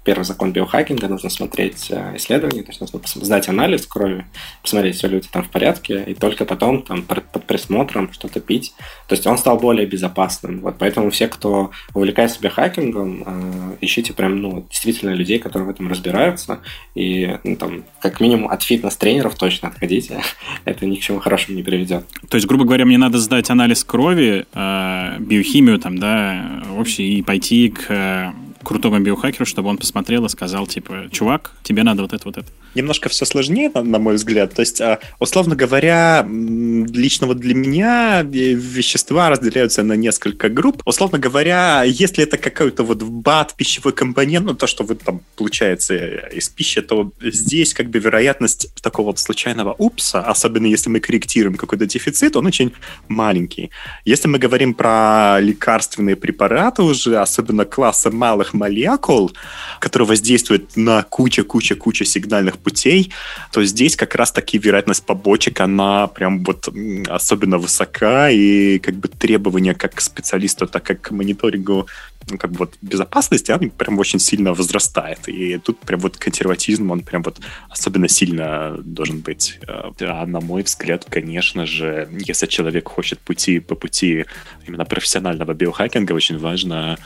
[0.07, 4.25] первый закон биохакинга, нужно смотреть э, исследования, то есть нужно сдать анализ крови,
[4.63, 8.41] посмотреть, все ли у тебя там в порядке, и только потом там под присмотром что-то
[8.41, 8.73] пить.
[9.09, 10.61] То есть он стал более безопасным.
[10.61, 15.89] Вот поэтому все, кто увлекается биохакингом, э, ищите прям, ну, действительно людей, которые в этом
[15.89, 16.61] разбираются,
[16.95, 20.23] и ну, там, как минимум от фитнес-тренеров точно отходите.
[20.65, 22.07] Это ни к чему хорошему не приведет.
[22.29, 27.23] То есть, грубо говоря, мне надо сдать анализ крови, э, биохимию там, да, вообще и
[27.23, 28.33] пойти к
[28.67, 32.49] крутому биохакеру, чтобы он посмотрел и сказал, типа, чувак, тебе надо вот это, вот это.
[32.77, 34.55] Немножко все сложнее, на, на мой взгляд.
[34.55, 40.83] То есть, а, условно говоря, лично вот для меня вещества разделяются на несколько групп.
[40.85, 45.97] Условно говоря, если это какой-то вот БАТ, пищевой компонент, ну, то, что вы там получается
[45.97, 51.57] из пищи, то здесь как бы вероятность такого вот случайного упса, особенно если мы корректируем
[51.57, 52.73] какой-то дефицит, он очень
[53.09, 53.71] маленький.
[54.05, 59.33] Если мы говорим про лекарственные препараты уже, особенно класса малых молекул,
[59.81, 63.13] которые воздействуют на куча-куча-куча сигнальных путей,
[63.53, 66.69] то здесь как раз-таки вероятность побочек, она прям вот
[67.09, 71.87] особенно высока, и как бы требования как к специалисту, так как к мониторингу
[72.31, 75.29] ну, как бы вот безопасности, она прям очень сильно возрастает.
[75.29, 77.39] И тут прям вот консерватизм, он прям вот
[77.71, 79.61] особенно сильно должен быть.
[80.01, 84.25] А на мой взгляд, конечно же, если человек хочет пути по пути
[84.67, 86.99] именно профессионального биохакинга, очень важно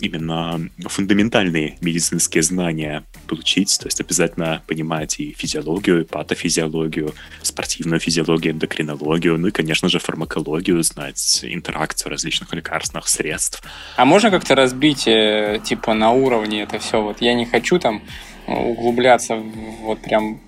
[0.00, 8.54] именно фундаментальные медицинские знания получить, то есть обязательно понимать и физиологию, и патофизиологию, спортивную физиологию,
[8.54, 13.62] эндокринологию, ну и, конечно же, фармакологию, знать интеракцию различных лекарственных средств.
[13.96, 17.02] А можно как-то разбить, э, типа, на уровне это все?
[17.02, 18.02] Вот я не хочу там
[18.46, 20.40] углубляться вот прям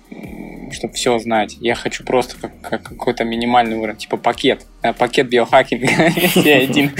[0.73, 1.57] чтобы все знать.
[1.59, 5.87] Я хочу просто как, как какой-то минимальный уровень, типа пакет, э, пакет биохакинга,
[6.35, 6.91] я один.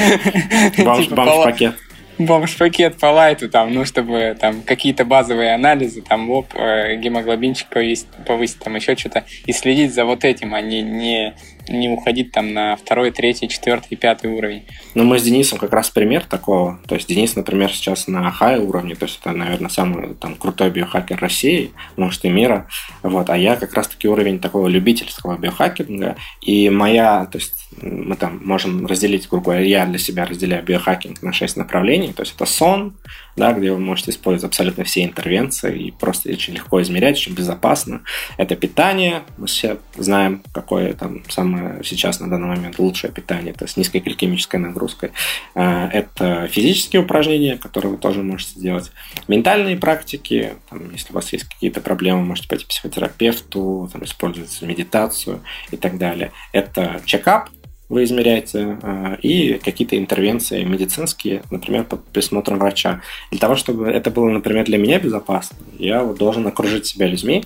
[0.78, 1.76] Бомж-пакет
[2.18, 8.08] бомж-пакет по лайту, там, ну, чтобы там какие-то базовые анализы, там, оп, э, гемоглобинчик повысить,
[8.26, 11.34] повысить, там, еще что-то, и следить за вот этим, а не, не
[11.70, 14.64] не уходить там на второй, третий, четвертый, пятый уровень.
[14.96, 16.80] Ну, мы с Денисом как раз пример такого.
[16.88, 20.70] То есть Денис, например, сейчас на хай уровне, то есть это, наверное, самый там крутой
[20.70, 22.68] биохакер России, может, и мира.
[23.02, 26.16] Вот, а я как раз-таки уровень такого любительского биохакинга.
[26.42, 31.22] И моя, то есть мы там можем разделить, грубо говоря, я для себя разделяю биохакинг
[31.22, 32.14] на шесть направлений.
[32.14, 32.98] То есть это сон,
[33.36, 38.02] да, где вы можете использовать абсолютно все интервенции и просто очень легко измерять, очень безопасно.
[38.38, 41.53] Это питание, мы все знаем, какое там самое
[41.84, 45.12] сейчас на данный момент лучшее питание, это с низкой гликемической нагрузкой.
[45.56, 48.92] А, это физические упражнения, которые вы тоже можете сделать.
[49.28, 54.62] Ментальные практики, там, если у вас есть какие-то проблемы, можете пойти к психотерапевту, там, использовать
[54.62, 56.32] медитацию и так далее.
[56.52, 57.50] Это чекап,
[57.90, 63.02] вы измеряете, э, и какие-то интервенции медицинские, например, под присмотром врача.
[63.30, 67.44] Для того, чтобы это было, например, для меня безопасно, я должен окружить себя людьми,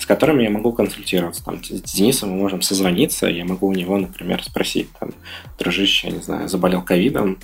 [0.00, 1.44] с которыми я могу консультироваться.
[1.44, 5.10] Там, с Денисом мы можем созвониться, я могу у него, например, спросить, там,
[5.58, 7.38] дружище, я не знаю, заболел ковидом,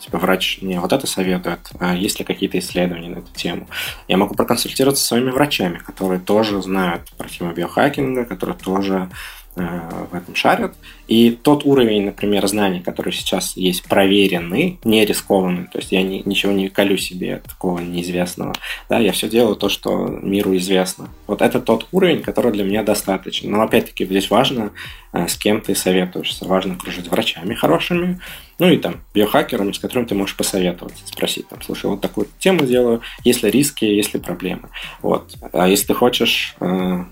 [0.00, 3.68] типа врач мне вот это советует, а есть ли какие-то исследования на эту тему.
[4.08, 9.10] Я могу проконсультироваться со своими врачами, которые тоже знают про тему биохакинга, которые тоже
[9.56, 10.74] в этом шарят.
[11.08, 16.22] И тот уровень, например, знаний, который сейчас есть проверенный, не рискованный, то есть я ни,
[16.24, 18.54] ничего не колю себе такого неизвестного,
[18.88, 21.08] да, я все делаю то, что миру известно.
[21.26, 23.50] Вот это тот уровень, который для меня достаточно.
[23.50, 24.70] Но опять-таки здесь важно,
[25.12, 26.44] э, с кем ты советуешься.
[26.44, 28.20] Важно окружить врачами хорошими,
[28.60, 32.66] ну и там биохакерами, с которыми ты можешь посоветоваться, спросить, там, слушай, вот такую тему
[32.66, 34.68] делаю, есть ли риски, есть ли проблемы.
[35.02, 35.34] Вот.
[35.52, 37.04] А если ты хочешь э,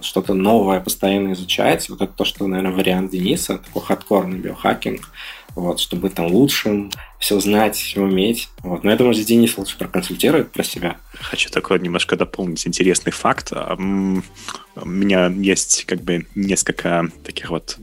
[0.00, 1.88] что-то новое постоянно изучать.
[1.88, 5.08] Вот это то, что, наверное, вариант Дениса, такой хардкорный биохакинг,
[5.54, 8.48] вот, чтобы там лучшим, все знать, все уметь.
[8.62, 8.84] Вот.
[8.84, 10.98] Но я думаю, здесь Денис лучше проконсультирует про себя.
[11.14, 13.52] Хочу такой немножко дополнить интересный факт.
[13.52, 17.78] У меня есть как бы несколько таких вот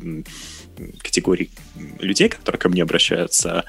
[1.02, 1.52] категорий
[2.00, 3.66] людей, которые ко мне обращаются.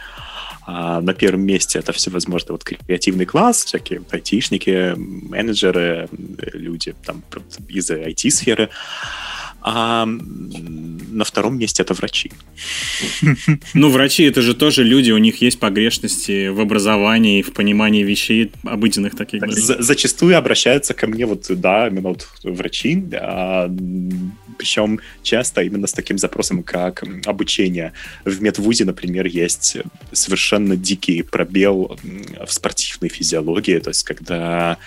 [0.67, 7.23] А на первом месте это всевозможные вот креативный класс, всякие айтишники, менеджеры, люди там
[7.69, 8.71] из IT-сферы.
[9.69, 12.31] А на втором месте это врачи.
[13.75, 18.53] Ну, врачи это же тоже люди, у них есть погрешности в образовании, в понимании вещей
[18.65, 19.41] обыденных таких.
[19.41, 23.69] Так, за, зачастую обращаются ко мне вот, да, именно вот врачи, а,
[24.57, 27.93] причем часто именно с таким запросом, как обучение.
[28.25, 29.79] В медвузе, например, есть
[30.13, 31.99] совершенно дикий пробел
[32.47, 34.79] в спортивной физиологии, то есть когда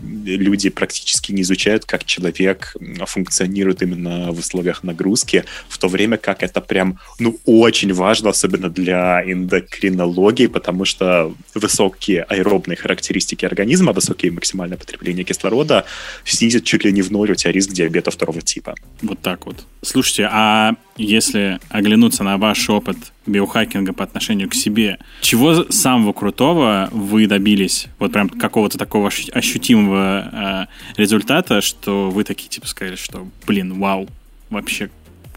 [0.00, 6.42] люди практически не изучают, как человек функционирует именно в условиях нагрузки, в то время как
[6.42, 14.32] это прям, ну, очень важно, особенно для эндокринологии, потому что высокие аэробные характеристики организма, высокие
[14.32, 15.84] максимальное потребление кислорода
[16.24, 18.74] снизят чуть ли не в ноль у тебя риск диабета второго типа.
[19.02, 19.64] Вот так вот.
[19.82, 26.88] Слушайте, а если оглянуться на ваш опыт биохакинга по отношению к себе, чего самого крутого
[26.92, 27.86] вы добились?
[27.98, 34.08] Вот прям какого-то такого ощутимого э, результата, что вы такие типа сказали, что, блин, вау,
[34.50, 34.90] вообще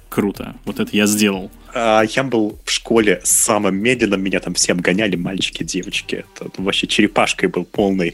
[0.10, 1.52] круто, вот это я сделал.
[1.74, 6.26] А, я был в школе самым медленным, меня там всем гоняли мальчики, девочки.
[6.36, 8.14] Это вообще черепашкой был полный.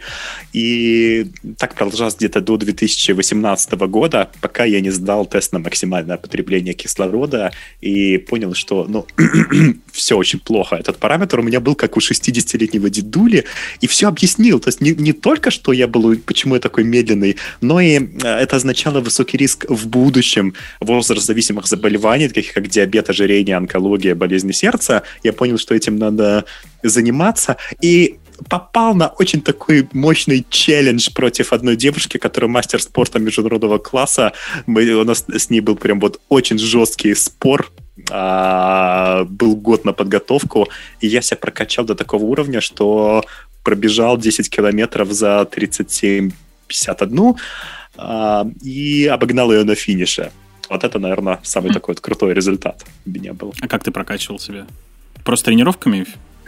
[0.53, 6.73] И так продолжалось где-то до 2018 года, пока я не сдал тест на максимальное потребление
[6.73, 9.05] кислорода и понял, что ну,
[9.91, 10.75] все очень плохо.
[10.75, 13.45] Этот параметр у меня был как у 60-летнего дедули,
[13.81, 14.59] и все объяснил.
[14.59, 18.27] То есть не, не только, что я был, почему я такой медленный, но и э,
[18.27, 24.15] это означало высокий риск в будущем возраст зависимых заболеваний, таких как диабет, ожирение, лечение, онкология,
[24.15, 26.45] болезни сердца, я понял, что этим надо
[26.83, 27.57] заниматься.
[27.81, 28.17] И
[28.49, 34.31] попал на очень такой мощный челлендж против одной девушки, которая мастер спорта международного класса.
[34.67, 37.71] Мы, у нас с ней был прям вот очень жесткий спор.
[38.11, 40.67] А, был год на подготовку,
[41.01, 43.23] и я себя прокачал до такого уровня, что
[43.63, 47.35] пробежал 10 километров за 37-51
[47.97, 50.31] а, и обогнал ее на финише.
[50.69, 53.53] Вот это, наверное, самый такой вот крутой результат у меня был.
[53.61, 54.65] А как ты прокачивал себя?
[55.23, 56.05] Просто тренировками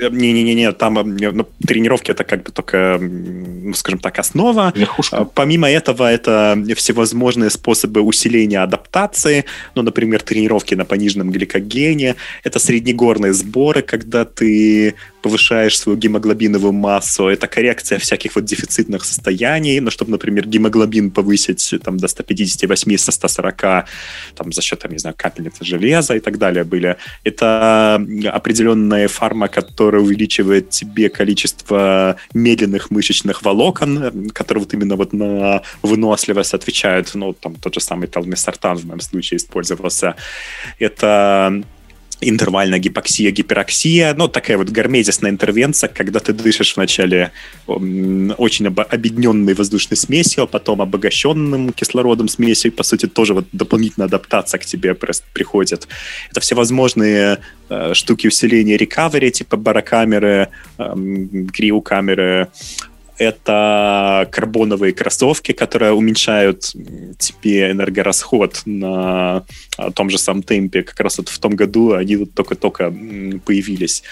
[0.10, 4.72] не-не-не, там ну, тренировки это как бы только, ну, скажем так, основа.
[4.76, 5.18] Верхушка.
[5.18, 9.46] А, помимо этого, это всевозможные способы усиления адаптации.
[9.76, 12.16] Ну, например, тренировки на пониженном гликогене.
[12.44, 17.28] Это среднегорные сборы, когда ты повышаешь свою гемоглобиновую массу.
[17.28, 19.80] Это коррекция всяких вот дефицитных состояний.
[19.80, 23.86] Ну, чтобы, например, гемоглобин повысить там, до 158 со 140
[24.36, 26.98] там, за счет, там, не знаю, капельницы железа и так далее были.
[27.24, 28.02] Это
[28.32, 36.54] определенная фарма, которая увеличивает тебе количество медленных мышечных волокон, которые вот именно вот на выносливость
[36.54, 37.12] отвечают.
[37.14, 40.16] Ну, там тот же самый талмисартан в моем случае использовался.
[40.80, 41.64] Это
[42.22, 47.32] интервальная гипоксия, гипероксия, ну, такая вот гармезисная интервенция, когда ты дышишь вначале
[47.66, 54.60] очень объединенной воздушной смесью, а потом обогащенным кислородом смесью, по сути, тоже вот дополнительная адаптация
[54.60, 55.88] к тебе приходит.
[56.32, 60.96] Это всевозможные э, штуки усиления рекавери, типа барокамеры, э,
[61.54, 62.50] криокамеры,
[63.20, 66.64] это карбоновые кроссовки, которые уменьшают
[67.20, 69.44] тебе энергорасход на
[69.94, 70.84] том же самом темпе.
[70.84, 72.92] Как раз вот в том году они вот только-только
[73.46, 74.04] появились.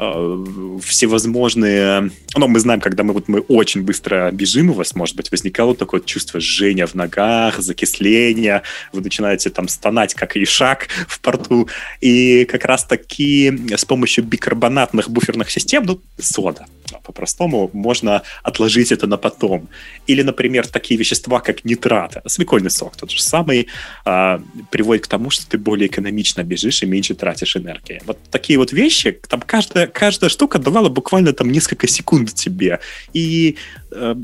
[0.00, 0.44] Э,
[0.80, 2.12] всевозможные...
[2.36, 5.74] Ну, мы знаем, когда мы, вот, мы очень быстро бежим, у вас, может быть, возникало
[5.74, 11.68] такое чувство жжения в ногах, закисления, вы начинаете там стонать, как и шаг в порту,
[12.00, 16.66] и как раз-таки с помощью бикарбонатных буферных систем, ну, сода,
[17.08, 19.68] по-простому, можно отложить это на потом.
[20.06, 23.66] Или, например, такие вещества, как нитраты, свекольный сок, тот же самый,
[24.04, 24.40] а,
[24.70, 28.00] приводит к тому, что ты более экономично бежишь и меньше тратишь энергии.
[28.04, 32.78] Вот такие вот вещи, там каждая каждая штука давала буквально там несколько секунд тебе.
[33.14, 33.56] И
[33.90, 34.14] э,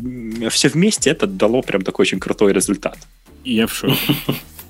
[0.50, 2.98] все вместе это дало прям такой очень крутой результат.
[3.44, 3.96] Я в шоке.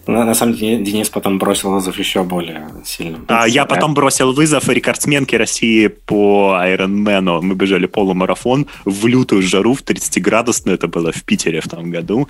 [0.06, 3.24] На, на самом деле Денис потом бросил вызов еще более сильным.
[3.28, 7.40] А, я потом бросил вызов рекордсменке России по Ironman.
[7.42, 10.74] Мы бежали полумарафон в лютую жару, в 30-градусную.
[10.74, 12.28] Это было в Питере в том году.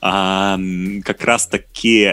[0.00, 0.58] А,
[1.04, 2.12] как раз таки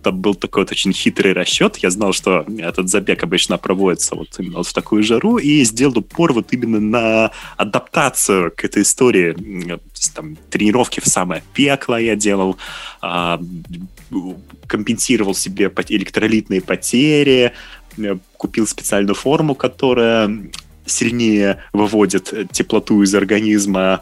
[0.00, 1.76] это был такой вот очень хитрый расчет.
[1.78, 5.98] Я знал, что этот забег обычно проводится вот именно вот в такую жару, и сделал
[5.98, 9.32] упор вот именно на адаптацию к этой истории.
[9.32, 12.56] То есть, там, тренировки в самое пекло я делал,
[13.02, 13.40] а,
[14.66, 17.52] компенсировал себе электролитные потери,
[18.36, 20.50] купил специальную форму, которая
[20.86, 24.00] сильнее выводит теплоту из организма,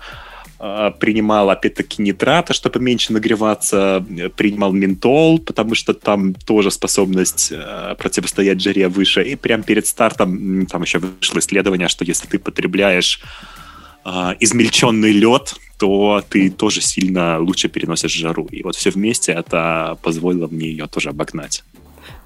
[0.58, 4.04] принимал, опять-таки, нитраты, чтобы меньше нагреваться,
[4.36, 9.22] принимал ментол, потому что там тоже способность э, противостоять жаре выше.
[9.22, 13.20] И прямо перед стартом там еще вышло исследование, что если ты потребляешь
[14.04, 18.46] э, измельченный лед, то ты тоже сильно лучше переносишь жару.
[18.50, 21.62] И вот все вместе это позволило мне ее тоже обогнать.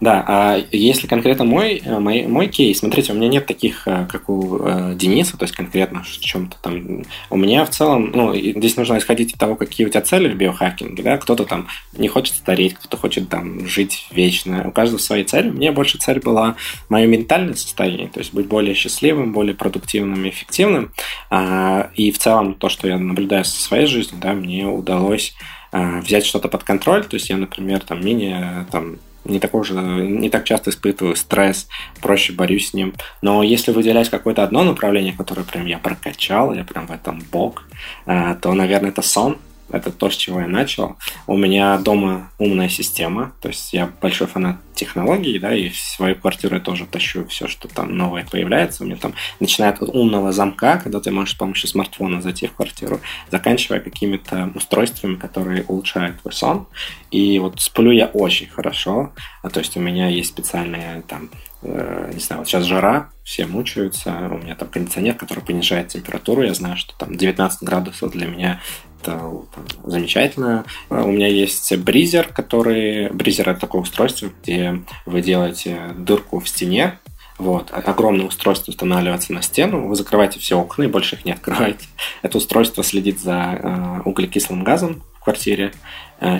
[0.02, 4.08] Да, а если конкретно мой, э, мой, мой кейс, смотрите, у меня нет таких, э,
[4.10, 7.04] как у э, Дениса, то есть конкретно в чем-то там.
[7.30, 10.34] У меня в целом, ну, здесь нужно исходить из того, какие у тебя цели в
[10.34, 15.22] биохакинге, да, кто-то там не хочет стареть, кто-то хочет там жить вечно, у каждого свои
[15.22, 15.50] цели.
[15.50, 16.56] Мне больше цель была
[16.88, 20.90] мое ментальное состояние, то есть быть более счастливым, более продуктивным и эффективным.
[21.30, 25.32] А, и в целом то, что я наблюдаю со своей жизнью, да, мне удалось
[25.70, 29.74] а, взять что-то под контроль, то есть я, например, там менее там не такой же,
[29.74, 31.68] не так часто испытываю стресс,
[32.00, 32.94] проще борюсь с ним.
[33.20, 37.64] Но если выделять какое-то одно направление, которое прям я прокачал, я прям в этом бог,
[38.06, 39.38] э, то, наверное, это сон.
[39.72, 40.96] Это то, с чего я начал.
[41.26, 46.14] У меня дома умная система, то есть я большой фанат технологий, да, и в свою
[46.16, 48.82] квартиру я тоже тащу все, что там новое появляется.
[48.82, 52.52] У меня там начинает от умного замка, когда ты можешь с помощью смартфона зайти в
[52.52, 53.00] квартиру,
[53.30, 56.66] заканчивая какими-то устройствами, которые улучшают твой сон.
[57.10, 59.12] И вот сплю я очень хорошо,
[59.42, 61.30] а то есть у меня есть специальные там
[61.62, 66.42] э, не знаю, вот сейчас жара, все мучаются, у меня там кондиционер, который понижает температуру,
[66.42, 68.60] я знаю, что там 19 градусов для меня
[69.02, 69.46] там,
[69.84, 70.64] замечательно.
[70.88, 73.10] У меня есть бризер, который...
[73.10, 76.98] Бризер— это такое устройство, где вы делаете дырку в стене,
[77.38, 77.70] вот.
[77.72, 81.86] Огромное устройство устанавливается на стену, вы закрываете все окна и больше их не открываете.
[82.22, 85.72] Это устройство следит за э, углекислым газом в квартире,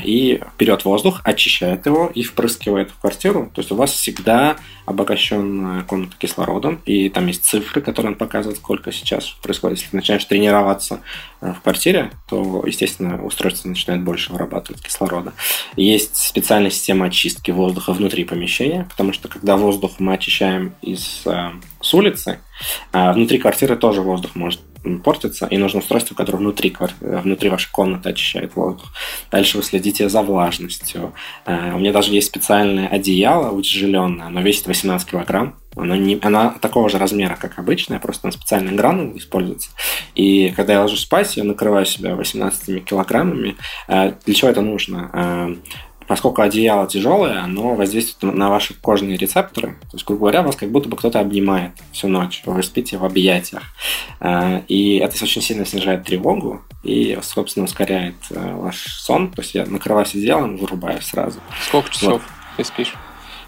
[0.04, 3.50] и берет воздух, очищает его и впрыскивает в квартиру.
[3.54, 8.58] То есть у вас всегда обогащенная комната кислородом, и там есть цифры, которые он показывает,
[8.58, 9.78] сколько сейчас происходит.
[9.78, 11.00] Если ты начинаешь тренироваться
[11.40, 15.32] э, в квартире, то, естественно, устройство начинает больше вырабатывать кислорода.
[15.76, 21.50] Есть специальная система очистки воздуха внутри помещения, потому что когда воздух мы очищаем из, э,
[21.80, 22.40] с улицы,
[22.92, 24.60] внутри квартиры тоже воздух может
[25.04, 28.92] портится, и нужно устройство, которое внутри, внутри вашей комнаты очищает воздух.
[29.30, 31.12] Дальше вы следите за влажностью.
[31.46, 35.56] Э, у меня даже есть специальное одеяло утяжеленное, оно весит 18 килограмм.
[35.74, 39.70] Она, не, она такого же размера, как обычная, просто на специальный гранул используется.
[40.14, 43.56] И когда я ложусь спать, я накрываю себя 18 килограммами.
[43.88, 45.58] Э, для чего это нужно?
[46.12, 49.78] Поскольку одеяло тяжелое, оно воздействует на ваши кожные рецепторы.
[49.80, 52.42] То есть, грубо говоря, вас как будто бы кто-то обнимает всю ночь.
[52.44, 53.62] Вы спите в объятиях.
[54.20, 59.30] Э, и это очень сильно снижает тревогу и, собственно, ускоряет э, ваш сон.
[59.30, 61.40] То есть я накрываюсь одеялом, вырубаю сразу.
[61.66, 62.22] Сколько часов вот.
[62.58, 62.92] ты спишь?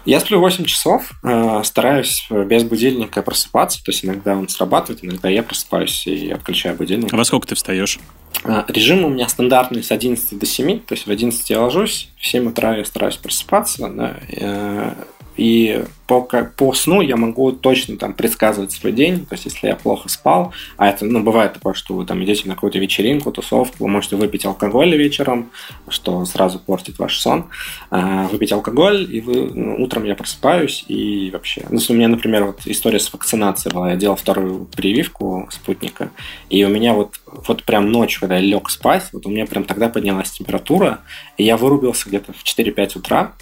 [0.05, 5.29] Я сплю 8 часов, э, стараюсь без будильника просыпаться, то есть иногда он срабатывает, иногда
[5.29, 7.13] я просыпаюсь и отключаю будильник.
[7.13, 7.99] А во сколько ты встаешь?
[8.43, 12.09] А, режим у меня стандартный с 11 до 7, то есть в 11 я ложусь,
[12.19, 14.93] в 7 утра я стараюсь просыпаться, да, э,
[15.37, 19.25] и по, по сну я могу точно там предсказывать свой день.
[19.25, 22.47] То есть, если я плохо спал, а это, ну, бывает такое, что вы там идете
[22.47, 25.49] на какую-то вечеринку, тусовку, вы можете выпить алкоголь вечером,
[25.87, 27.45] что сразу портит ваш сон.
[27.89, 31.65] А, выпить алкоголь, и вы, ну, утром я просыпаюсь, и вообще...
[31.69, 33.91] Ну, у меня, например, вот история с вакцинацией была.
[33.91, 36.11] Я делал вторую прививку спутника,
[36.49, 39.63] и у меня вот, вот прям ночью, когда я лег спать, вот у меня прям
[39.63, 40.99] тогда поднялась температура,
[41.37, 43.33] и я вырубился где-то в 4-5 утра,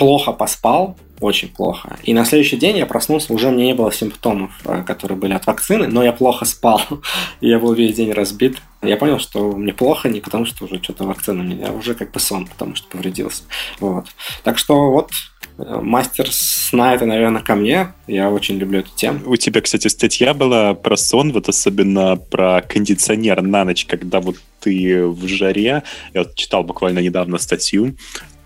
[0.00, 1.98] плохо поспал, очень плохо.
[2.04, 5.46] И на следующий день я проснулся, уже мне не было симптомов, э, которые были от
[5.46, 6.80] вакцины, но я плохо спал.
[7.42, 8.56] я был весь день разбит.
[8.80, 12.12] Я понял, что мне плохо не потому, что уже что-то вакцина меня, а уже как
[12.12, 13.42] бы сон, потому что повредился.
[13.78, 14.06] Вот.
[14.42, 15.10] Так что вот
[15.58, 17.92] э, мастер сна это, наверное, ко мне.
[18.06, 19.20] Я очень люблю эту тему.
[19.26, 24.36] У тебя, кстати, статья была про сон, вот особенно про кондиционер на ночь, когда вот
[24.60, 25.82] ты в жаре.
[26.14, 27.96] Я вот читал буквально недавно статью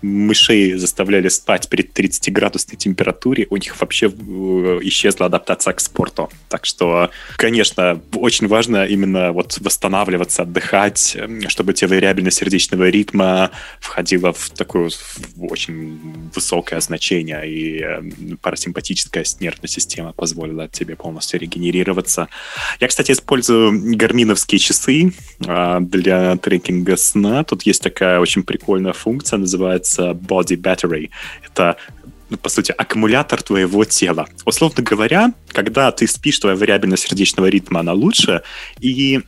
[0.01, 6.29] мышей заставляли спать при 30-градусной температуре, у них вообще э, исчезла адаптация к спорту.
[6.49, 11.17] Так что, конечно, очень важно именно вот восстанавливаться, отдыхать,
[11.47, 14.89] чтобы те вариабельность сердечного ритма входила в такое
[15.37, 22.27] очень высокое значение, и э, парасимпатическая нервная система позволила тебе полностью регенерироваться.
[22.79, 25.13] Я, кстати, использую гарминовские часы
[25.45, 27.43] а, для трекинга сна.
[27.43, 31.09] Тут есть такая очень прикольная функция, называется называется body battery.
[31.45, 31.77] Это
[32.29, 34.27] ну, по сути, аккумулятор твоего тела.
[34.45, 38.41] Условно говоря, когда ты спишь, твоя вариабельность сердечного ритма, она лучше,
[38.79, 39.21] и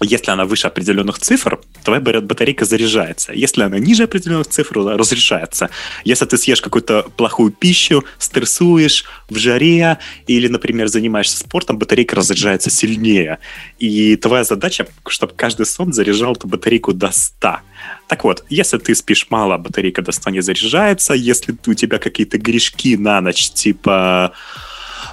[0.00, 3.32] если она выше определенных цифр, твоя батарейка заряжается.
[3.32, 5.70] Если она ниже определенных цифр, разрешается.
[6.04, 12.70] Если ты съешь какую-то плохую пищу, стрессуешь в жаре или, например, занимаешься спортом, батарейка разряжается
[12.70, 13.38] сильнее.
[13.78, 17.58] И твоя задача, чтобы каждый сон заряжал эту батарейку до 100.
[18.06, 21.14] Так вот, если ты спишь мало, батарейка до 100 не заряжается.
[21.14, 24.32] Если у тебя какие-то грешки на ночь, типа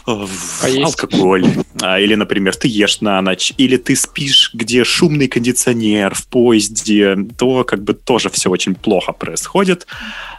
[0.06, 1.46] алкоголь.
[1.82, 7.18] А, или, например, ты ешь на ночь, или ты спишь, где шумный кондиционер в поезде,
[7.38, 9.88] то как бы тоже все очень плохо происходит.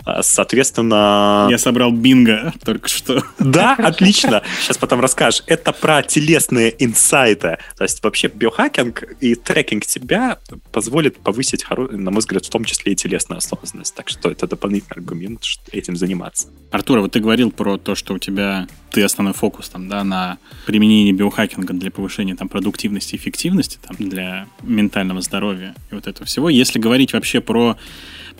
[0.04, 1.48] А, соответственно...
[1.50, 3.24] Я собрал бинго только что.
[3.38, 4.42] Да, отлично.
[4.60, 5.42] Сейчас потом расскажешь.
[5.46, 7.58] Это про телесные инсайты.
[7.76, 10.38] То есть вообще биохакинг и трекинг тебя
[10.70, 13.94] позволит повысить, на мой взгляд, в том числе и телесную осознанность.
[13.94, 15.42] Так что это дополнительный аргумент
[15.72, 16.48] этим заниматься.
[16.70, 20.38] Артур, вот ты говорил про то, что у тебя ты основной фокус там, да, на
[20.66, 26.48] применении биохакинга для повышения там, продуктивности эффективности, там, для ментального здоровья и вот этого всего.
[26.48, 27.76] Если говорить вообще про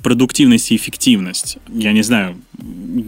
[0.02, 2.36] продуктивность и эффективность, я не знаю,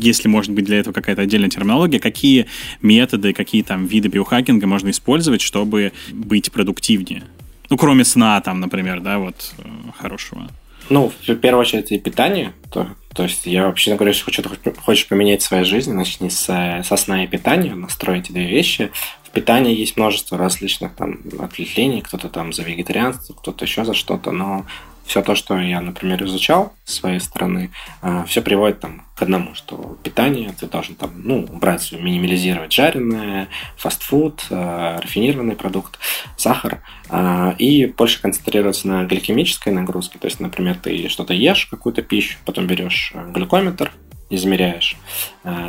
[0.00, 2.46] если может быть для этого какая-то отдельная терминология, какие
[2.82, 7.24] методы, какие там виды биохакинга можно использовать, чтобы быть продуктивнее?
[7.70, 10.48] Ну, кроме сна, там, например, да, вот, э, хорошего.
[10.91, 12.53] Ну, в первую очередь, и питание.
[12.72, 14.45] То, то есть я вообще говорю, если хочешь,
[14.84, 16.45] хочешь поменять свою жизнь, начни с,
[16.84, 18.91] со сна и питания, настроить две вещи.
[19.24, 24.30] В питании есть множество различных там ответвлений, кто-то там за вегетарианство, кто-то еще за что-то,
[24.30, 24.64] но
[25.09, 27.70] все то, что я, например, изучал с своей стороны,
[28.02, 33.48] э, все приводит там к одному, что питание ты должен там, ну, убрать, минимализировать жареное,
[33.78, 35.98] фастфуд, э, рафинированный продукт,
[36.36, 40.18] сахар, э, и больше концентрироваться на гликемической нагрузке.
[40.18, 43.90] То есть, например, ты что-то ешь, какую-то пищу, потом берешь глюкометр,
[44.30, 44.94] измеряешь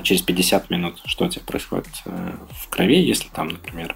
[0.04, 3.00] через 50 минут, что у тебя происходит в крови.
[3.00, 3.96] Если там, например,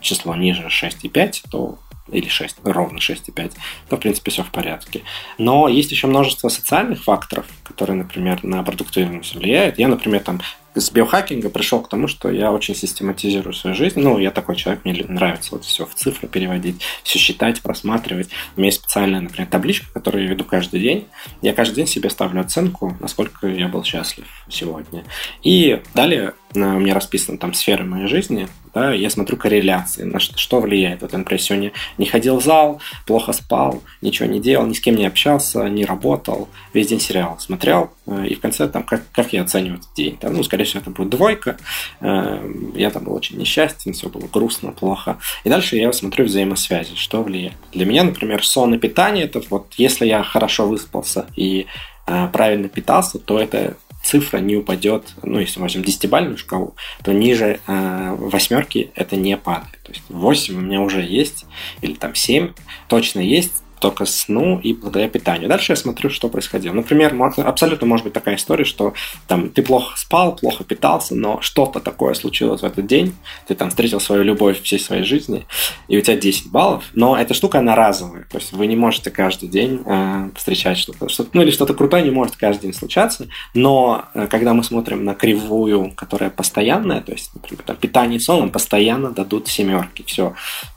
[0.00, 1.80] число ниже 6,5, то
[2.10, 3.52] или 6, ровно 6,5,
[3.88, 5.02] то, в принципе, все в порядке.
[5.38, 9.78] Но есть еще множество социальных факторов, которые, например, на продуктивность влияют.
[9.78, 10.40] Я, например, там
[10.74, 14.00] с биохакинга пришел к тому, что я очень систематизирую свою жизнь.
[14.00, 18.28] Ну, я такой человек, мне нравится вот все в цифры переводить, все считать, просматривать.
[18.56, 21.06] У меня есть специальная, например, табличка, которую я веду каждый день.
[21.42, 25.04] Я каждый день себе ставлю оценку, насколько я был счастлив сегодня.
[25.42, 30.36] И далее у меня расписаны там сферы моей жизни, да, я смотрю корреляции, на что,
[30.36, 31.02] что влияет.
[31.02, 34.96] Вот, например, сегодня не ходил в зал, плохо спал, ничего не делал, ни с кем
[34.96, 39.32] не общался, не работал, весь день сериал смотрел, э, и в конце там, как, как
[39.32, 40.16] я оцениваю этот день.
[40.16, 41.56] Там, ну, скорее всего, это будет двойка,
[42.00, 45.18] э, я там был очень несчастен, все было грустно, плохо.
[45.44, 47.56] И дальше я смотрю взаимосвязи, что влияет.
[47.72, 51.66] Для меня, например, сон и питание, это вот если я хорошо выспался и
[52.06, 57.12] э, правильно питался, то это цифра не упадет, ну, если мы возьмем 10-бальную шкалу, то
[57.12, 59.80] ниже э, восьмерки это не падает.
[59.82, 61.46] То есть 8 у меня уже есть,
[61.80, 62.52] или там 7
[62.88, 65.46] точно есть, только сну и благодаря питанию.
[65.46, 66.72] Дальше я смотрю, что происходило.
[66.72, 68.94] Например, абсолютно может быть такая история, что
[69.28, 73.14] там ты плохо спал, плохо питался, но что-то такое случилось в этот день,
[73.46, 75.44] ты там встретил свою любовь всей своей жизни,
[75.86, 79.10] и у тебя 10 баллов, но эта штука, она разовая, то есть вы не можете
[79.10, 83.28] каждый день э, встречать что-то, что ну или что-то крутое не может каждый день случаться,
[83.52, 88.20] но э, когда мы смотрим на кривую, которая постоянная, то есть, например, там, питание и
[88.20, 90.32] сон, постоянно дадут семерки, все,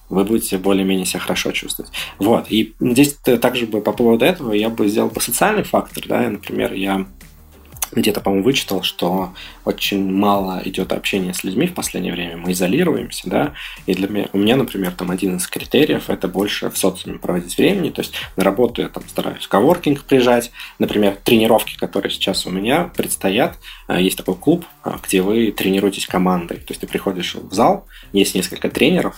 [0.09, 1.91] вы будете более-менее себя хорошо чувствовать.
[2.19, 2.45] Вот.
[2.49, 6.73] И здесь также бы по поводу этого я бы сделал бы социальный фактор, да, например,
[6.73, 7.05] я
[7.91, 9.33] где-то, по-моему, вычитал, что
[9.65, 13.53] очень мало идет общения с людьми в последнее время, мы изолируемся, да,
[13.85, 17.57] и для меня, у меня, например, там один из критериев это больше в социуме проводить
[17.57, 22.49] времени, то есть на работу я там стараюсь коворкинг приезжать, например, тренировки, которые сейчас у
[22.49, 27.35] меня предстоят, э, есть такой клуб, э, где вы тренируетесь командой, то есть ты приходишь
[27.35, 29.17] в зал, есть несколько тренеров,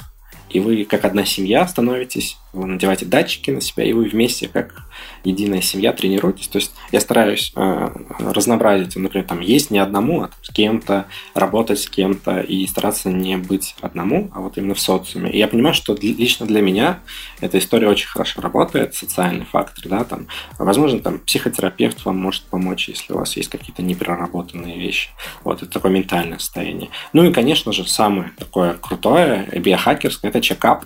[0.50, 4.84] и вы как одна семья становитесь, вы надеваете датчики на себя, и вы вместе как
[5.24, 6.48] единая семья тренируетесь.
[6.48, 7.90] То есть я стараюсь э,
[8.20, 13.38] разнообразить, например, там есть не одному, а с кем-то, работать с кем-то и стараться не
[13.38, 15.32] быть одному, а вот именно в социуме.
[15.32, 17.00] И я понимаю, что лично для меня
[17.42, 20.28] эта история очень хорошо работает, социальный фактор, да, там,
[20.58, 25.10] возможно, там психотерапевт вам может помочь, если у вас есть какие-то непереработанные вещи.
[25.44, 26.90] Вот, это такое ментальное состояние.
[27.14, 30.86] Ну и, конечно же, самое такое крутое, биохакерское, это чекап.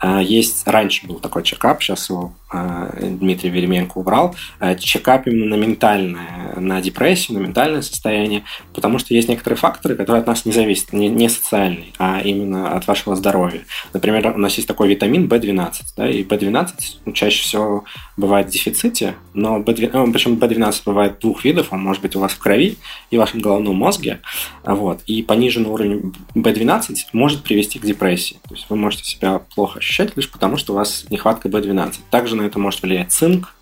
[0.00, 5.56] Э, есть, раньше был такой чекап, сейчас его э, Дмитрий Веременко убрал, э, чекап именно
[5.56, 8.44] на ментальное, на депрессию, на ментальное состояние,
[8.74, 12.74] потому что есть некоторые факторы, которые от нас не зависят, не, не социальные, а именно
[12.74, 13.62] от вашего здоровья.
[13.92, 16.68] Например, у нас есть такой витамин B12, да, и B12
[17.04, 17.84] ну, чаще всего
[18.16, 22.20] бывает в дефиците, но B12, ну, причем B12 бывает двух видов, он может быть у
[22.20, 22.76] вас в крови
[23.10, 24.20] и в вашем головном мозге,
[24.64, 28.38] вот, и пониженный уровень B12 может привести к депрессии.
[28.48, 31.94] То есть вы можете себя плохо ощущать лишь потому, что у вас нехватка B12.
[32.10, 33.54] Также на это может влиять цинк,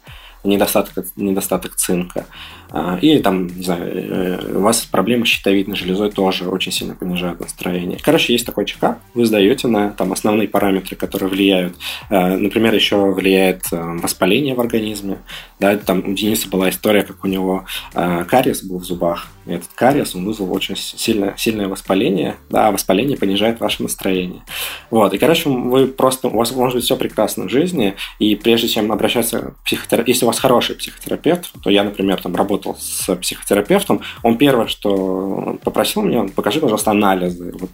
[0.46, 2.26] недостаток, недостаток цинка.
[2.70, 6.94] А, или там, не знаю, э, у вас проблемы с щитовидной железой тоже очень сильно
[6.94, 7.98] понижают настроение.
[8.02, 11.76] Короче, есть такой чекап, вы сдаете на там основные параметры, которые влияют.
[12.10, 15.18] А, например, еще влияет э, воспаление в организме.
[15.60, 17.64] Да, там у Дениса была история, как у него
[17.94, 22.72] а, кариес был в зубах, этот кариес, он вызвал очень сильное, сильное воспаление, да, а
[22.72, 24.42] воспаление понижает ваше настроение.
[24.90, 28.68] Вот, и, короче, вы просто, у вас может быть все прекрасно в жизни, и прежде
[28.68, 33.14] чем обращаться к психотерапевту, если у вас хороший психотерапевт, то я, например, там работал с
[33.16, 37.52] психотерапевтом, он первое, что попросил меня, покажи, пожалуйста, анализы.
[37.58, 37.70] Вот.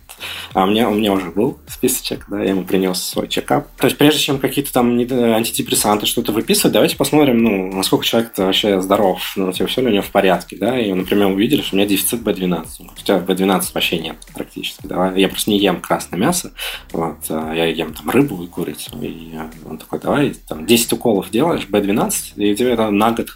[0.55, 3.69] А у меня, у меня уже был списочек, да, я ему принес свой чекап.
[3.77, 8.81] То есть, прежде чем какие-то там антидепрессанты что-то выписывать, давайте посмотрим, ну, насколько человек вообще
[8.81, 11.79] здоров, ну, типа, все ли у него в порядке, да, и, например, увидели, что у
[11.79, 12.67] меня дефицит B12.
[12.81, 16.53] У тебя B12 вообще нет практически, да, я просто не ем красное мясо,
[16.93, 19.35] вот, а я ем там рыбу и курицу, и
[19.65, 23.31] он такой, давай, там, 10 уколов делаешь, B12, и тебе это на год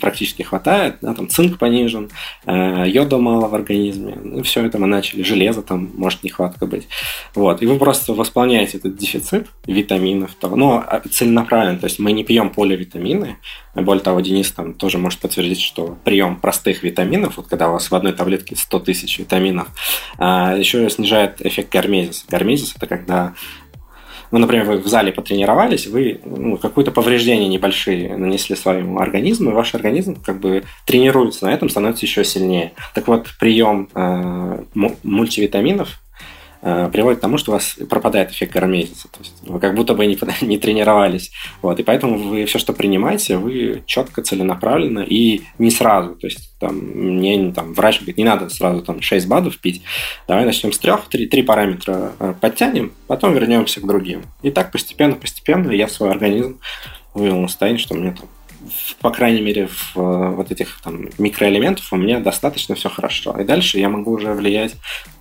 [0.00, 2.10] практически хватает, да, там цинк понижен,
[2.46, 6.88] э, йода мало в организме, ну, все это мы начали, железо там может нехватка быть.
[7.34, 12.12] Вот, и вы просто восполняете этот дефицит витаминов, того, но а, целенаправленно, то есть мы
[12.12, 13.36] не пьем поливитамины,
[13.74, 17.90] более того, Денис там тоже может подтвердить, что прием простых витаминов, вот когда у вас
[17.90, 19.68] в одной таблетке 100 тысяч витаминов,
[20.18, 22.24] а, еще снижает эффект гармезиса.
[22.28, 23.34] Гармезис– это когда
[24.34, 29.54] ну, например, вы в зале потренировались, вы ну, какое-то повреждение небольшие нанесли своему организму, и
[29.54, 32.72] ваш организм как бы тренируется на этом, становится еще сильнее.
[32.96, 34.64] Так вот, прием э,
[35.04, 36.00] мультивитаминов
[36.64, 39.08] приводит к тому, что у вас пропадает эффект гармезиса.
[39.08, 41.30] То есть вы как будто бы не, не тренировались.
[41.60, 46.14] Вот, и поэтому вы все, что принимаете, вы четко, целенаправленно и не сразу.
[46.14, 49.82] То есть там, мне там, врач говорит, не надо сразу там 6 БАДов пить.
[50.26, 54.22] Давай начнем с трех, три, три параметра э, подтянем, потом вернемся к другим.
[54.42, 56.60] И так постепенно-постепенно я свой организм
[57.12, 58.28] вывел на состояние, что мне там
[59.00, 63.38] по крайней мере, в э, вот этих там микроэлементов у меня достаточно все хорошо.
[63.40, 64.76] И дальше я могу уже влиять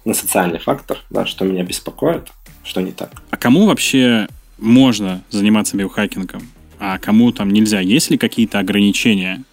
[0.06, 2.30] на социальный фактор, да, что меня беспокоит,
[2.64, 3.12] что не так.
[3.30, 4.28] А кому вообще
[4.58, 6.44] можно заниматься биохакингом,
[6.80, 7.80] а кому там нельзя?
[7.80, 9.44] Есть ли какие-то ограничения?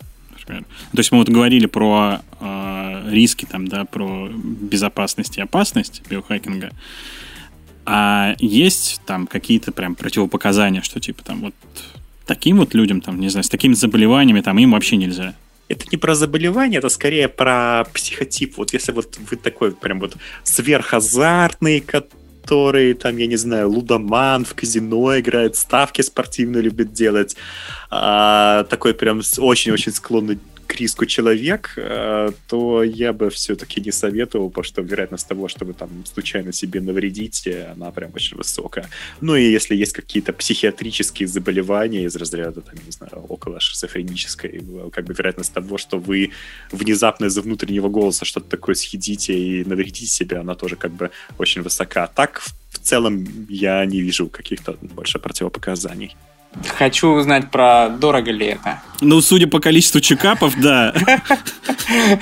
[0.47, 6.71] То есть мы вот говорили про э, риски, там, да, про безопасность и опасность биохакинга.
[7.87, 11.55] А есть там какие-то прям противопоказания, что типа там вот
[12.31, 15.35] таким вот людям, там, не знаю, с такими заболеваниями, там, им вообще нельзя.
[15.67, 18.57] Это не про заболевание, это скорее про психотип.
[18.57, 24.55] Вот если вот вы такой прям вот сверхазартный, который, там, я не знаю, лудоман в
[24.55, 27.37] казино играет, ставки спортивные любит делать,
[27.91, 30.39] а, такой прям очень-очень склонный
[30.71, 35.65] к риску человек, э, то я бы все-таки не советовал, потому что вероятность того, что
[35.65, 38.89] вы там случайно себе навредите, она прям очень высокая.
[39.21, 44.63] Ну и если есть какие-то психиатрические заболевания из разряда, там, не знаю, около шизофренической,
[44.93, 46.31] как бы вероятность того, что вы
[46.71, 51.63] внезапно из-за внутреннего голоса что-то такое съедите и навредите себе, она тоже как бы очень
[51.63, 52.07] высока.
[52.07, 56.17] Так, в целом, я не вижу каких-то больше противопоказаний.
[56.77, 58.83] Хочу узнать про дорого ли это.
[59.01, 60.93] Ну, судя по количеству чекапов, да.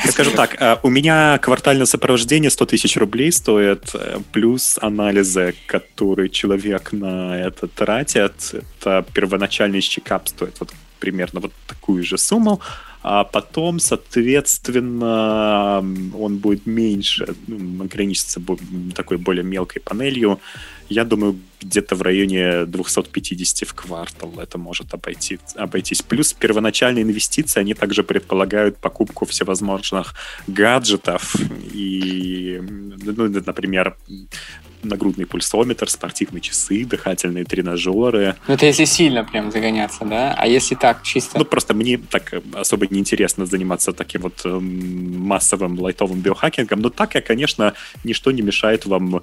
[0.09, 6.29] Скажу так, э, у меня квартальное сопровождение 100 тысяч рублей стоит, э, плюс анализы, которые
[6.29, 8.53] человек на это тратит.
[8.53, 12.61] Это первоначальный чекап стоит вот примерно вот такую же сумму
[13.03, 18.41] а потом, соответственно, он будет меньше, ну, ограничится
[18.95, 20.41] такой более мелкой панелью.
[20.89, 26.03] Я думаю, где-то в районе 250 в квартал это может обойти, обойтись.
[26.03, 30.14] Плюс первоначальные инвестиции, они также предполагают покупку всевозможных
[30.47, 31.36] гаджетов
[31.72, 33.97] и, ну, например,
[34.83, 38.37] нагрудный пульсометр, спортивные часы, дыхательные тренажеры.
[38.47, 40.35] Ну, это если сильно прям загоняться, да?
[40.37, 41.39] А если так, чисто?
[41.39, 47.14] Ну, просто мне так особо неинтересно заниматься таким вот э, массовым лайтовым биохакингом, но так
[47.14, 47.74] я, конечно,
[48.05, 49.20] ничто не мешает вам э,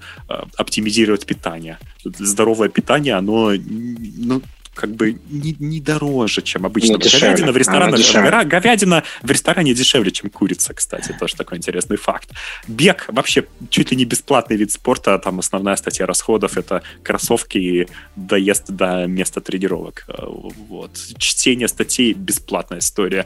[0.57, 1.77] оптимизировать питание.
[2.03, 4.41] Здоровое питание, оно ну,
[4.75, 6.97] как бы не, не дороже, чем обычно.
[6.97, 12.29] Говядина в ресторане, говядина в ресторане дешевле, чем курица, кстати, тоже такой интересный факт.
[12.67, 17.87] Бег вообще чуть ли не бесплатный вид спорта, там основная статья расходов это кроссовки и
[18.15, 20.05] доезд до места тренировок.
[20.07, 20.91] Э, вот.
[21.17, 23.25] Чтение статей бесплатная история.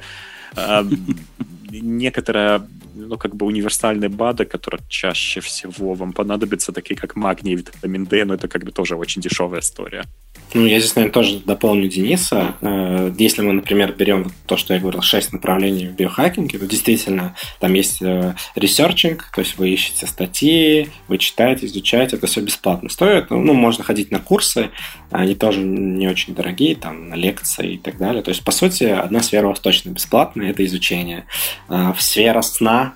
[0.56, 1.18] Эм,
[1.72, 2.66] некоторая
[3.08, 8.26] ну, как бы универсальные БАДы, которые чаще всего вам понадобятся, такие как магний витамин D,
[8.26, 10.04] но это как бы тоже очень дешевая история.
[10.54, 12.56] Ну, я здесь, наверное, тоже дополню Дениса.
[12.62, 17.36] Э, если мы, например, берем то, что я говорил, шесть направлений в биохакинге, то действительно
[17.60, 22.90] там есть э, researching, то есть вы ищете статьи, вы читаете, изучаете, это все бесплатно
[22.90, 23.30] стоит.
[23.30, 24.72] Ну, можно ходить на курсы,
[25.12, 28.24] они тоже не очень дорогие, там, на лекции и так далее.
[28.24, 31.26] То есть, по сути, одна сфера у вас точно бесплатная, это изучение.
[31.70, 32.89] Э, сфера сна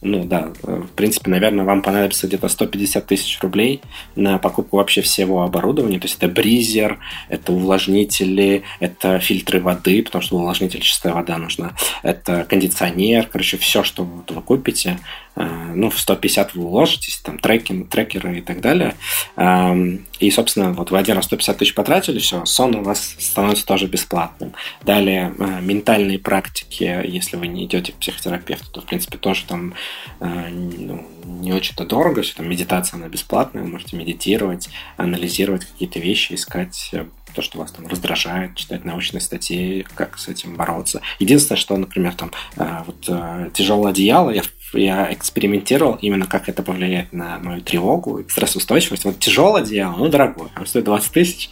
[0.00, 3.80] ну да, в принципе, наверное, вам понадобится где-то 150 тысяч рублей
[4.14, 5.98] на покупку вообще всего оборудования.
[5.98, 11.72] То есть это бризер, это увлажнители, это фильтры воды, потому что увлажнитель чистая вода нужна,
[12.04, 17.86] это кондиционер, короче, все, что вы купите, Э, ну, в 150 вы уложитесь, там, треки,
[17.88, 18.96] трекеры и так далее.
[19.36, 23.64] Эм, и, собственно, вот вы один раз 150 тысяч потратили, все, сон у вас становится
[23.64, 24.54] тоже бесплатным.
[24.82, 29.74] Далее, э, ментальные практики, если вы не идете к психотерапевту, то, в принципе, тоже там
[30.20, 36.00] э, ну, не очень-то дорого, все там медитация, она бесплатная, вы можете медитировать, анализировать какие-то
[36.00, 36.92] вещи, искать
[37.34, 41.02] то, что вас там раздражает, читать научные статьи, как с этим бороться.
[41.20, 44.42] Единственное, что, например, там вот тяжелое одеяло, я
[44.72, 49.04] я экспериментировал именно как это повлияет на мою тревогу, стрессоустойчивость.
[49.04, 51.50] Вот тяжелое дело, ну, дорогое, оно стоит 20 тысяч.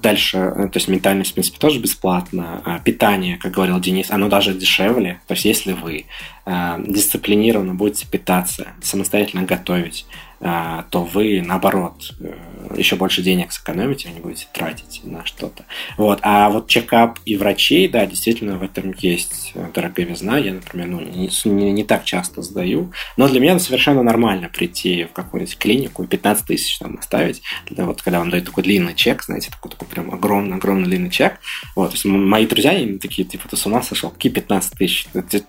[0.00, 2.62] Дальше, э, то есть ментальность, в принципе, тоже бесплатно.
[2.64, 5.20] А питание, как говорил Денис, оно даже дешевле.
[5.26, 6.06] То есть если вы
[6.46, 10.06] э, дисциплинированно будете питаться, самостоятельно готовить,
[10.42, 12.34] то вы, наоборот, э,
[12.76, 15.64] еще больше денег сэкономите, вы не будете тратить на что-то.
[15.96, 16.18] Вот.
[16.22, 20.38] А вот чекап и врачей, да, действительно, в этом есть дороговизна.
[20.38, 22.92] Я, например, ну, не, не, не так часто сдаю.
[23.16, 27.42] Но для меня совершенно нормально прийти в какую-нибудь клинику и 15 тысяч там оставить.
[27.70, 31.38] Для, вот, когда вам дают такой длинный чек, знаете, такой, такой прям огромный-огромный длинный чек.
[31.76, 31.90] Вот.
[31.90, 34.10] То есть мои друзья, они такие, типа, ты с ума сошел?
[34.10, 35.06] Какие 15 тысяч?
[35.12, 35.44] Ты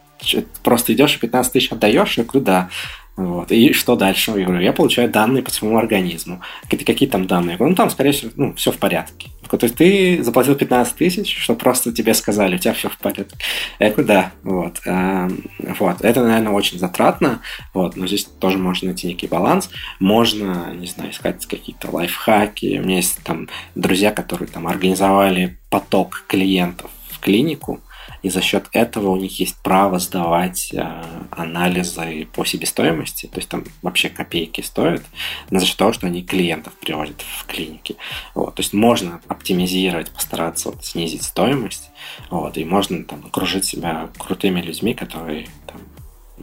[0.63, 2.17] просто идешь и 15 тысяч отдаешь?
[2.17, 2.69] Я говорю, да.
[3.15, 3.51] Вот.
[3.51, 4.31] И что дальше?
[4.31, 6.41] Я говорю, я получаю данные по своему организму.
[6.63, 7.51] Какие, какие там данные?
[7.51, 9.29] Я говорю, ну там, скорее всего, ну, все в порядке.
[9.49, 13.37] То есть ты заплатил 15 тысяч, что просто тебе сказали, у тебя все в порядке.
[13.77, 14.31] Я говорю, да.
[14.41, 14.81] Вот.
[14.85, 15.43] Эм,
[15.79, 16.01] вот.
[16.01, 17.41] Это, наверное, очень затратно.
[17.73, 17.95] Вот.
[17.95, 19.69] Но здесь тоже можно найти некий баланс.
[19.99, 22.79] Можно, не знаю, искать какие-то лайфхаки.
[22.79, 27.79] У меня есть там друзья, которые там организовали поток клиентов в клинику
[28.23, 33.49] и за счет этого у них есть право сдавать э, анализы по себестоимости, то есть
[33.49, 35.03] там вообще копейки стоят,
[35.51, 37.97] но за счет того, что они клиентов приводят в клиники.
[38.33, 41.91] Вот, то есть можно оптимизировать, постараться вот, снизить стоимость,
[42.29, 45.81] вот, и можно там окружить себя крутыми людьми, которые там,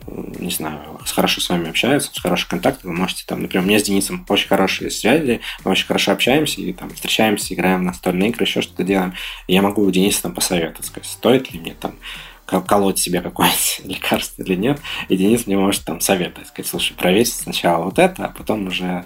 [0.07, 3.79] не знаю, хорошо с вами общаются, с хорошим контактом, вы можете там, например, у меня
[3.79, 8.31] с Денисом очень хорошие связи, мы очень хорошо общаемся и там встречаемся, играем в настольные
[8.31, 9.15] игры, еще что-то делаем.
[9.47, 11.95] И я могу у Дениса там посоветовать, сказать, стоит ли мне там
[12.67, 17.27] колоть себе какое-нибудь лекарство или нет, и Денис мне может там советовать, сказать, слушай, проверь
[17.27, 19.05] сначала вот это, а потом уже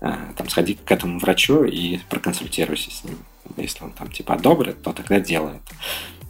[0.00, 3.18] э, там сходи к этому врачу и проконсультируйся с ним.
[3.56, 5.62] Если он там типа одобрит, то тогда делает.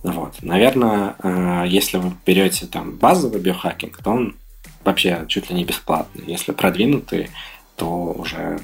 [0.04, 0.34] Вот.
[0.42, 4.36] Наверное, э, если вы берете там базовый биохакинг, то он
[4.84, 6.24] вообще чуть ли не бесплатный.
[6.26, 7.30] Если продвинутый,
[7.76, 8.60] то уже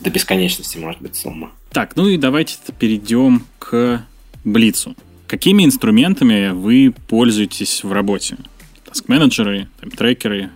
[0.00, 1.50] до бесконечности может быть сумма.
[1.70, 4.02] Так, ну и давайте перейдем к
[4.44, 4.96] Блицу.
[5.26, 8.38] Какими инструментами вы пользуетесь в работе?
[8.86, 10.48] Таск-менеджеры, трекеры,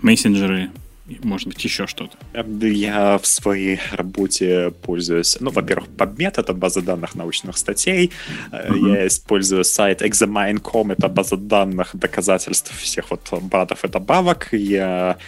[0.00, 0.70] мессенджеры,
[1.22, 2.16] может быть, еще что-то?
[2.66, 8.12] Я в своей работе пользуюсь, ну, во-первых, PubMed— это база данных научных статей.
[8.52, 8.88] Mm-hmm.
[8.88, 14.48] Я использую сайт examine.com— это база данных доказательств всех вот БАДов и добавок.
[14.52, 15.18] Я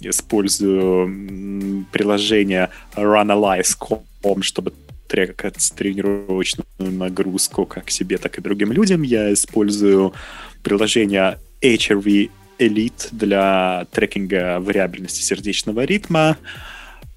[0.00, 4.72] использую приложение runAlyze.com, чтобы
[5.08, 9.02] трекать тренировочную нагрузку как себе, так и другим людям.
[9.02, 10.14] Я использую
[10.62, 16.36] приложение HRV Elite для трекинга вариабельности сердечного ритма.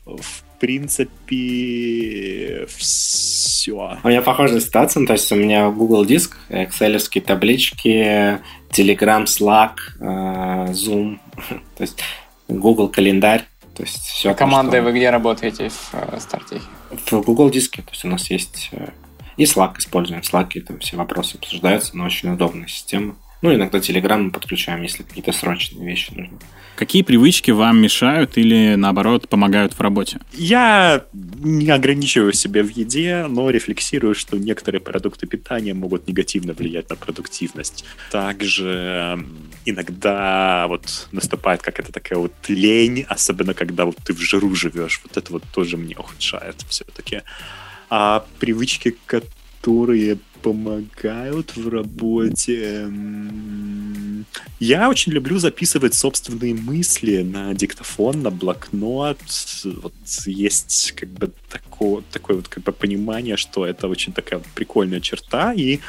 [0.05, 3.97] В принципе, все.
[4.03, 8.39] У меня похожая ситуация, ну, то есть у меня Google Диск, Excel таблички,
[8.71, 11.19] Telegram, Slack, э, Zoom,
[11.77, 12.01] то есть
[12.47, 14.31] Google календарь, то есть все.
[14.31, 14.83] А командой что...
[14.83, 16.61] вы где работаете в э, старте?
[16.91, 18.89] В Google Диске, то есть у нас есть э,
[19.37, 20.21] и Slack используем.
[20.21, 23.15] В Slack там все вопросы обсуждаются, но очень удобная система.
[23.41, 26.39] Ну, иногда Telegram мы подключаем, если какие-то срочные вещи нужны.
[26.75, 30.19] Какие привычки вам мешают или, наоборот, помогают в работе?
[30.33, 36.89] Я не ограничиваю себя в еде, но рефлексирую, что некоторые продукты питания могут негативно влиять
[36.89, 37.85] на продуктивность.
[38.11, 39.25] Также
[39.63, 44.99] иногда вот наступает какая-то такая вот лень, особенно когда вот ты в жиру живешь.
[45.03, 47.21] Вот это вот тоже мне ухудшает все-таки.
[47.89, 49.31] А привычки, которые
[50.45, 52.87] помогают в работе.
[54.59, 59.17] Я очень люблю записывать собственные мысли на диктофон, на блокнот.
[59.63, 59.93] Вот
[60.27, 65.51] есть как бы такое, такое вот как бы понимание, что это очень такая прикольная черта,
[65.51, 65.79] и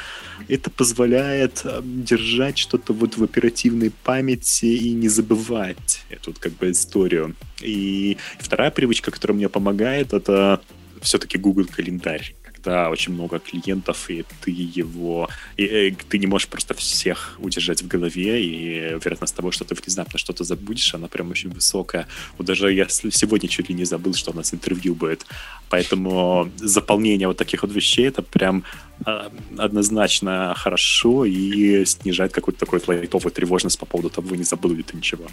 [0.47, 7.35] это позволяет держать что-то вот в оперативной памяти и не забывать эту как бы историю.
[7.61, 10.61] И вторая привычка, которая мне помогает, это
[11.01, 15.29] все-таки Google календарь когда очень много клиентов, и ты его...
[15.57, 19.75] И, и ты не можешь просто всех удержать в голове, и вероятность того, что ты
[19.75, 22.07] внезапно что-то забудешь, она прям очень высокая.
[22.37, 25.25] Вот даже я сегодня чуть ли не забыл, что у нас интервью будет.
[25.69, 28.63] Поэтому заполнение вот таких вот вещей, это прям
[29.05, 34.83] э, однозначно хорошо и снижает какую-то такую лайтовую тревожность по поводу того, не забыл ли
[34.83, 35.25] ты ничего.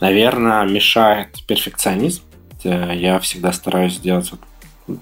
[0.00, 2.22] Наверное, мешает перфекционизм.
[2.64, 4.40] Э, я всегда стараюсь сделать вот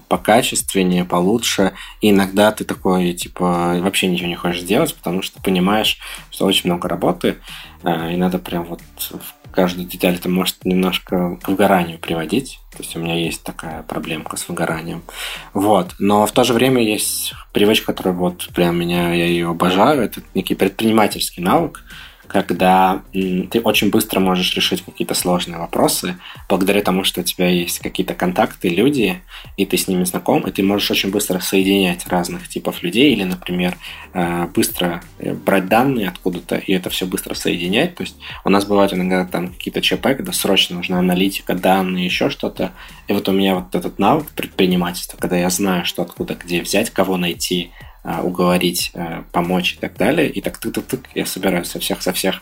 [0.07, 1.73] покачественнее, получше.
[2.01, 5.99] И иногда ты такой, типа, вообще ничего не хочешь делать, потому что понимаешь,
[6.31, 7.37] что очень много работы,
[7.83, 12.59] э, и надо прям вот в каждую деталь это может немножко к выгоранию приводить.
[12.71, 15.03] То есть у меня есть такая проблемка с выгоранием.
[15.53, 15.95] Вот.
[15.97, 20.01] Но в то же время есть привычка, которая вот прям меня, я ее обожаю.
[20.01, 21.83] Это некий предпринимательский навык
[22.43, 26.17] когда ты очень быстро можешь решить какие-то сложные вопросы
[26.49, 29.21] благодаря тому, что у тебя есть какие-то контакты, люди,
[29.55, 33.23] и ты с ними знаком, и ты можешь очень быстро соединять разных типов людей или,
[33.23, 33.77] например,
[34.13, 37.95] э, быстро э, брать данные откуда-то и это все быстро соединять.
[37.95, 42.29] То есть у нас бывают иногда там какие-то ЧП, когда срочно нужна аналитика, данные, еще
[42.29, 42.73] что-то.
[43.07, 46.89] И вот у меня вот этот навык предпринимательства, когда я знаю, что откуда, где взять,
[46.89, 47.71] кого найти,
[48.21, 50.29] уговорить, а, помочь и так далее.
[50.29, 52.41] И так тык-тык-тык я собираю со всех, со всех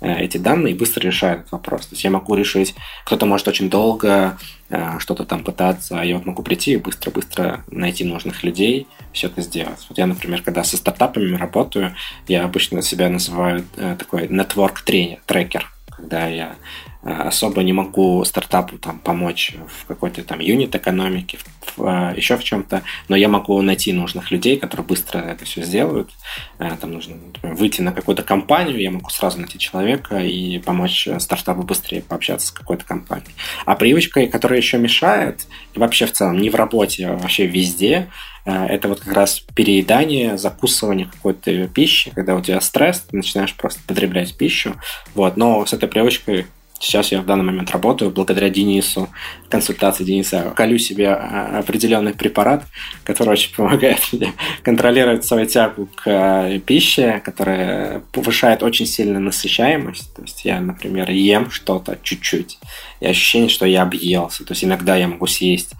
[0.00, 1.86] э, эти данные и быстро решаю этот вопрос.
[1.86, 4.38] То есть я могу решить, кто-то может очень долго
[4.70, 9.28] э, что-то там пытаться, а я вот могу прийти и быстро-быстро найти нужных людей, все
[9.28, 9.86] это сделать.
[9.88, 11.94] Вот я, например, когда со стартапами работаю,
[12.26, 16.56] я обычно себя называю э, такой network тренер, трекер, когда я
[17.04, 22.44] особо не могу стартапу там помочь в какой-то там юнит экономике, в, а, еще в
[22.44, 26.10] чем-то, но я могу найти нужных людей, которые быстро это все сделают.
[26.58, 31.06] А, там нужно например, выйти на какую-то компанию, я могу сразу найти человека и помочь
[31.18, 33.34] стартапу быстрее пообщаться с какой-то компанией.
[33.66, 38.08] А привычка, которая еще мешает, и вообще в целом не в работе, а вообще везде,
[38.46, 43.54] а, это вот как раз переедание, закусывание какой-то пищи, когда у тебя стресс, ты начинаешь
[43.54, 44.74] просто потреблять пищу.
[45.14, 45.36] Вот.
[45.36, 46.46] Но с этой привычкой
[46.80, 49.08] Сейчас я в данный момент работаю благодаря Денису,
[49.48, 50.52] консультации Дениса.
[50.56, 52.64] Колю себе а, определенный препарат,
[53.04, 60.14] который очень помогает мне контролировать свою тягу к а, пище, которая повышает очень сильно насыщаемость.
[60.14, 62.58] То есть я, например, ем что-то чуть-чуть,
[63.00, 64.44] и ощущение, что я объелся.
[64.44, 65.72] То есть иногда я могу съесть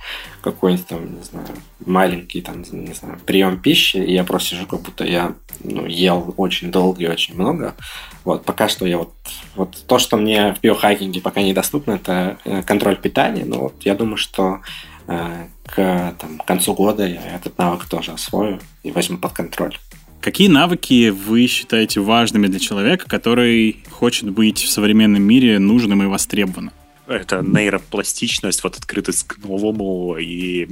[0.45, 1.49] какой-нибудь там, не знаю,
[1.87, 6.35] маленький там, не знаю, прием пищи, и я просто сижу, как будто я ну, ел
[6.37, 7.75] очень долго и очень много.
[8.25, 9.15] Вот, пока что я вот,
[9.57, 13.45] вот то, что мне в биохакинге пока недоступно, это э, контроль питания.
[13.47, 14.61] Но вот я думаю, что
[15.07, 19.77] э, к там, концу года я этот навык тоже освою и возьму под контроль.
[20.21, 26.07] Какие навыки вы считаете важными для человека, который хочет быть в современном мире нужным и
[26.07, 26.73] востребованным?
[27.07, 30.67] Это нейропластичность, вот открытость к новому и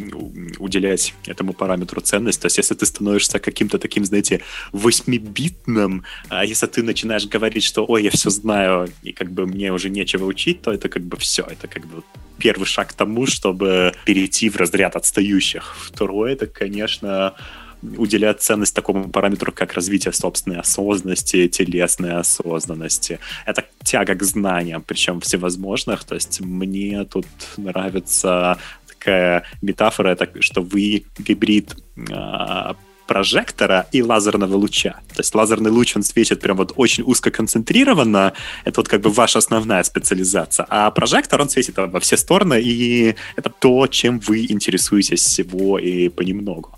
[0.59, 2.41] уделять этому параметру ценность.
[2.41, 4.41] То есть, если ты становишься каким-то таким, знаете,
[4.73, 9.73] восьмибитным, а если ты начинаешь говорить, что ой, я все знаю, и как бы мне
[9.73, 11.43] уже нечего учить, то это как бы все.
[11.43, 12.03] Это как бы
[12.39, 15.77] первый шаг к тому, чтобы перейти в разряд отстающих.
[15.79, 17.35] Второе, это, конечно,
[17.83, 23.19] уделять ценность такому параметру, как развитие собственной осознанности, телесной осознанности.
[23.45, 26.05] Это тяга к знаниям, причем всевозможных.
[26.05, 27.27] То есть мне тут
[27.57, 28.59] нравится
[28.89, 31.77] такая метафора, это, что вы гибрид
[32.11, 32.77] а,
[33.07, 35.01] прожектора и лазерного луча.
[35.15, 38.33] То есть лазерный луч, он светит прям вот очень узкоконцентрированно,
[38.65, 43.15] это вот как бы ваша основная специализация, а прожектор, он светит во все стороны, и
[43.37, 46.71] это то, чем вы интересуетесь всего и понемногу.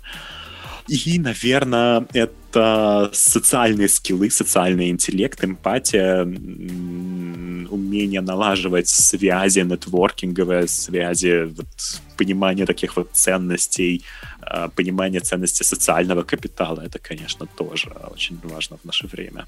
[0.87, 11.67] И, наверное, это социальные скиллы, социальный интеллект, эмпатия, умение налаживать связи, нетворкинговые связи, вот,
[12.17, 14.03] понимание таких вот ценностей,
[14.41, 16.81] а, понимание ценности социального капитала.
[16.81, 19.45] Это, конечно, тоже очень важно в наше время.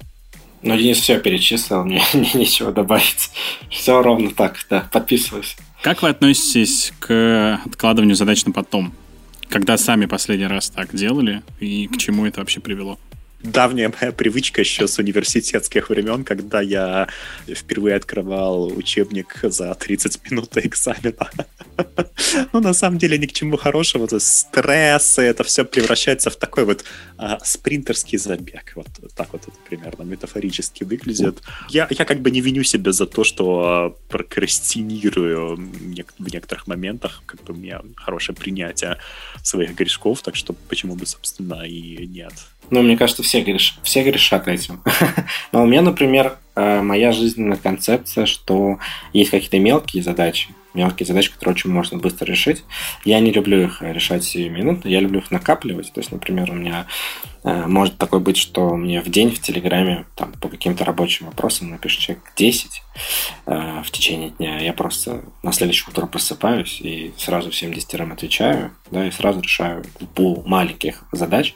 [0.62, 3.30] Ну, Денис все перечислил, мне, мне нечего добавить.
[3.70, 5.56] Все ровно так, да, подписываюсь.
[5.82, 8.92] Как вы относитесь к откладыванию задач на потом?
[9.48, 12.98] Когда сами последний раз так делали и к чему это вообще привело?
[13.42, 17.08] Давняя моя привычка еще с университетских времен, когда я
[17.46, 21.30] впервые открывал учебник за 30 минут экзамена.
[22.52, 24.04] Ну, на самом деле, ни к чему хорошему.
[24.04, 26.84] Это стресс, это все превращается в такой вот
[27.16, 28.72] а, спринтерский забег.
[28.74, 31.40] Вот так вот это примерно метафорически выглядит.
[31.68, 37.22] Я, я как бы не виню себя за то, что прокрастинирую в некоторых моментах.
[37.26, 38.98] Как бы у меня хорошее принятие
[39.42, 42.32] своих грешков, так что почему бы, собственно, и нет.
[42.70, 43.78] Ну, мне кажется, все, греш...
[43.82, 44.82] все грешат этим.
[45.52, 48.78] Но у меня, например, э, моя жизненная концепция, что
[49.12, 52.64] есть какие-то мелкие задачи, мелкие задачи, которые очень можно быстро решить.
[53.04, 55.92] Я не люблю их решать сиюминутно, я люблю их накапливать.
[55.92, 56.86] То есть, например, у меня
[57.44, 61.68] э, может такое быть, что мне в день в Телеграме там, по каким-то рабочим вопросам
[61.68, 62.82] напишет человек 10
[63.44, 64.58] э, в течение дня.
[64.60, 69.84] Я просто на следующее утро просыпаюсь и сразу всем десятерым отвечаю, да, и сразу решаю
[70.14, 71.54] пул маленьких задач.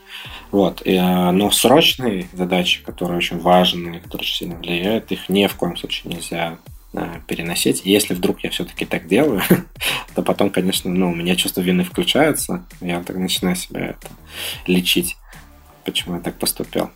[0.53, 0.83] Вот.
[0.85, 5.77] Э, но срочные задачи, которые очень важные, которые очень сильно влияют, их ни в коем
[5.77, 6.59] случае нельзя
[6.95, 7.81] Э, переносить.
[7.87, 9.41] Если вдруг я все-таки так делаю,
[10.15, 14.09] то потом, конечно, ну, у меня чувство вины включается, я так начинаю себя это
[14.67, 15.17] лечить,
[15.87, 16.91] почему я так поступил.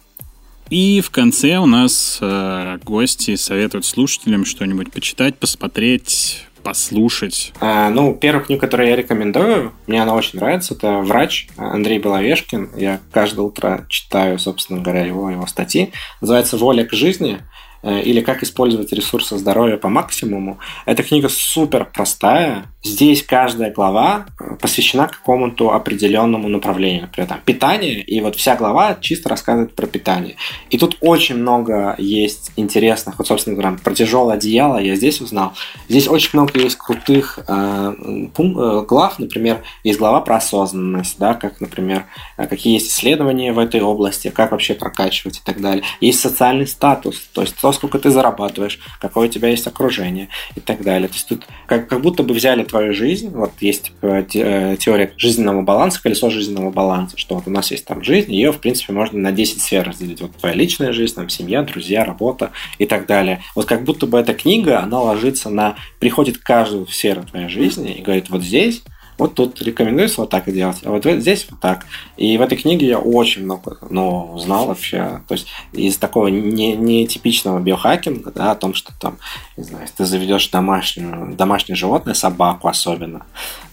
[0.68, 7.52] И в конце у нас э, гости советуют слушателям что-нибудь почитать, посмотреть, послушать.
[7.60, 12.70] А, ну, первую книгу, которую я рекомендую, мне она очень нравится, это «Врач» Андрей Беловешкин.
[12.76, 15.92] Я каждое утро читаю, собственно говоря, его, его статьи.
[16.20, 17.40] Называется «Воля к жизни».
[17.82, 20.58] Э, или как использовать ресурсы здоровья по максимуму.
[20.86, 22.64] Эта книга супер простая.
[22.86, 27.02] Здесь каждая глава э, посвящена какому-то определенному направлению.
[27.02, 30.36] Например, там, питание, и вот вся глава чисто рассказывает про питание.
[30.70, 35.52] И тут очень много есть интересных, вот, собственно говоря, про тяжелое одеяло я здесь узнал.
[35.88, 41.60] Здесь очень много есть крутых э, э, глав, например, есть глава про осознанность, да, как,
[41.60, 42.04] например,
[42.36, 45.82] э, какие есть исследования в этой области, как вообще прокачивать и так далее.
[46.00, 50.60] Есть социальный статус, то есть то, сколько ты зарабатываешь, какое у тебя есть окружение и
[50.60, 51.08] так далее.
[51.08, 55.10] То есть тут как, как будто бы взяли твою жизнь, вот есть типа, э, теория
[55.16, 58.92] жизненного баланса, колесо жизненного баланса, что вот у нас есть там жизнь, ее, в принципе,
[58.92, 60.20] можно на 10 сфер разделить.
[60.20, 63.42] Вот твоя личная жизнь, там, семья, друзья, работа и так далее.
[63.54, 65.76] Вот как будто бы эта книга, она ложится на...
[66.00, 68.82] приходит каждую сферу твоей жизни и говорит, вот здесь
[69.18, 71.86] вот тут рекомендуется вот так делать, а вот здесь вот так.
[72.16, 75.22] И в этой книге я очень много ну, узнал вообще.
[75.28, 79.18] То есть из такого не, не типичного биохакинга, да, о том, что там,
[79.56, 83.24] не знаю, ты заведешь домашнюю, домашнее животное, собаку особенно,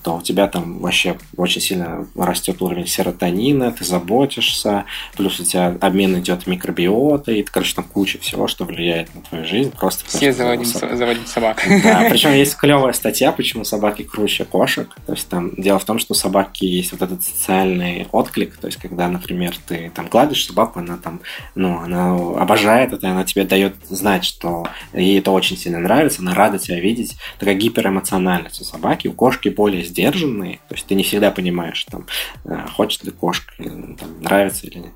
[0.04, 4.86] то у тебя там вообще очень сильно растет уровень серотонина, ты заботишься,
[5.16, 9.45] плюс у тебя обмен идет микробиотой, и, короче, там куча всего, что влияет на твою
[9.45, 9.72] жизнь.
[9.72, 11.64] Просто Все заводим, заводим собак.
[11.84, 14.93] Да, причем есть клевая статья, почему собаки круче кошек.
[15.06, 18.68] То есть там дело в том, что у собаки есть вот этот социальный отклик, то
[18.68, 21.22] есть когда, например, ты там гладишь собаку, она там,
[21.56, 26.34] ну, она обожает это, она тебе дает знать, что ей это очень сильно нравится, она
[26.34, 27.16] рада тебя видеть.
[27.39, 32.07] Такая гиперэмоциональность у собаки, у кошки более сдержанные, то есть ты не всегда понимаешь, там,
[32.45, 34.93] э, хочет ли кошка, там, нравится или нет.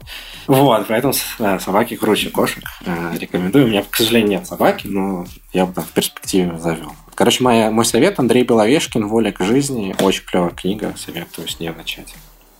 [0.48, 1.14] Вот, поэтому
[1.60, 2.64] собаки круче кошек.
[2.86, 3.66] Э, рекомендую.
[3.66, 6.94] У меня, к сожалению, нет собаки, но я бы в перспективе завел.
[7.14, 9.96] Короче, моя, мой совет Андрей Беловешкин «Воля к жизни».
[10.02, 12.14] Очень клевая книга, советую с нее начать.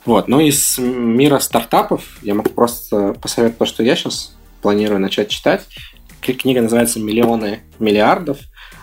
[0.06, 5.30] Вот, ну из мира стартапов я могу просто посоветовать то, что я сейчас планирую начать
[5.30, 5.66] читать.
[6.22, 8.38] Книга называется «Миллионы миллиардов».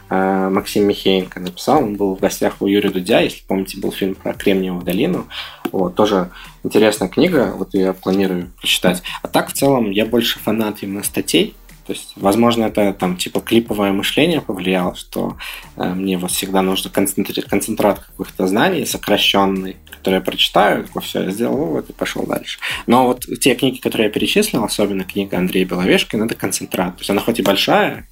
[0.09, 1.83] А, Максим Михеенко написал.
[1.83, 5.27] Он был в гостях у Юрия Дудя, если помните, был фильм про Кремниевую долину.
[5.73, 6.31] Вот, тоже
[6.63, 9.03] интересная книга, вот я планирую прочитать.
[9.23, 11.55] А так, в целом, я больше фанат именно статей,
[11.87, 15.37] то есть, возможно, это там типа клиповое мышление повлияло, что
[15.77, 21.23] э, мне вот всегда нужно концентрировать концентрат каких-то знаний сокращенный, который я прочитаю, такой, все,
[21.23, 22.59] я сделал вывод и пошел дальше.
[22.87, 26.97] Но вот те книги, которые я перечислил, особенно книга Андрея Беловешкина, это концентрат.
[26.97, 28.07] То есть она хоть и большая,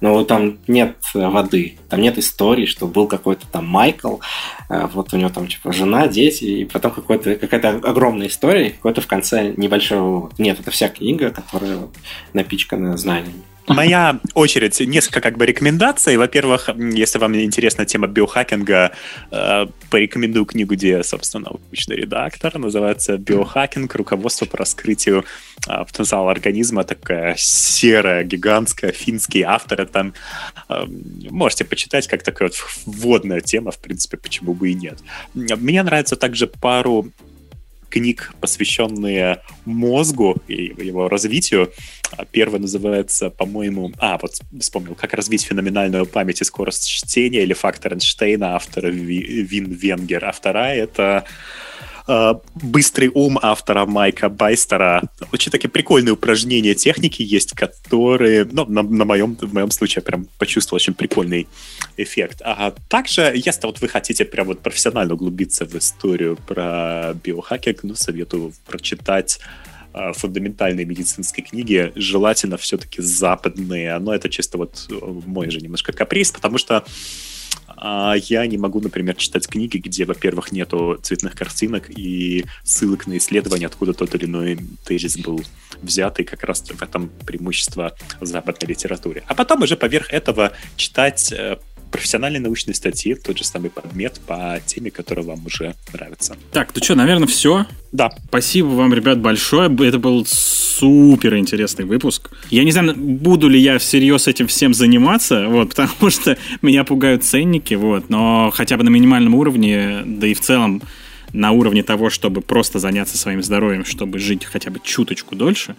[0.00, 4.20] но вот там нет воды, там нет истории, что был какой-то там Майкл,
[4.70, 9.02] э, вот у него там типа жена, дети, и потом какой-то, какая-то огромная история, какой-то
[9.02, 10.38] в конце небольшой вывод.
[10.38, 11.78] Нет, это вся книга, которая
[12.32, 13.42] напичкана знаниями.
[13.66, 16.16] Моя очередь, несколько как бы рекомендаций.
[16.16, 18.92] Во-первых, если вам интересна тема биохакинга,
[19.30, 22.58] э, порекомендую книгу, где, собственно, научный редактор.
[22.58, 23.94] Называется «Биохакинг.
[23.94, 25.24] Руководство по раскрытию
[25.66, 26.84] э, потенциала организма».
[26.84, 29.86] Такая серая, гигантская, финский автор.
[29.86, 30.12] Там
[30.68, 30.84] э,
[31.30, 34.98] можете почитать, как такая вот вводная тема, в принципе, почему бы и нет.
[35.32, 37.10] Мне нравится также пару
[37.94, 41.72] книг, посвященные мозгу и его развитию.
[42.32, 43.92] Первый называется, по-моему...
[43.98, 49.70] А, вот вспомнил, «Как развить феноменальную память и скорость чтения» или «Фактор Эйнштейна» автора Вин
[49.70, 50.24] Венгер.
[50.24, 51.24] А вторая— это
[52.54, 55.02] быстрый ум автора Майка Байстера.
[55.32, 60.06] Очень такие прикольные упражнения техники есть, которые, ну, на, на моем, в моем случае я
[60.06, 61.48] прям почувствовал очень прикольный
[61.96, 62.42] эффект.
[62.44, 67.94] А также, если вот вы хотите прям вот профессионально углубиться в историю про биохакинг, ну,
[67.94, 69.40] советую прочитать
[69.94, 73.98] э, фундаментальные медицинские книги, желательно все-таки западные.
[73.98, 74.88] Но это чисто вот
[75.26, 76.82] мой же немножко каприз, потому что А
[78.16, 83.66] я не могу, например, читать книги, где, во-первых, нету цветных картинок и ссылок на исследования,
[83.66, 85.44] откуда тот или иной тезис был
[85.82, 89.22] взят, и как раз в этом преимущество западной литературе.
[89.26, 91.58] А потом уже поверх этого читать э,
[91.94, 96.36] профессиональные научные статьи, тот же самый предмет по теме, которая вам уже нравится.
[96.50, 97.66] Так, ну что, наверное, все.
[97.92, 98.12] Да.
[98.26, 99.72] Спасибо вам, ребят, большое.
[99.86, 102.32] Это был супер интересный выпуск.
[102.50, 107.22] Я не знаю, буду ли я всерьез этим всем заниматься, вот, потому что меня пугают
[107.22, 110.82] ценники, вот, но хотя бы на минимальном уровне, да и в целом
[111.32, 115.76] на уровне того, чтобы просто заняться своим здоровьем, чтобы жить хотя бы чуточку дольше,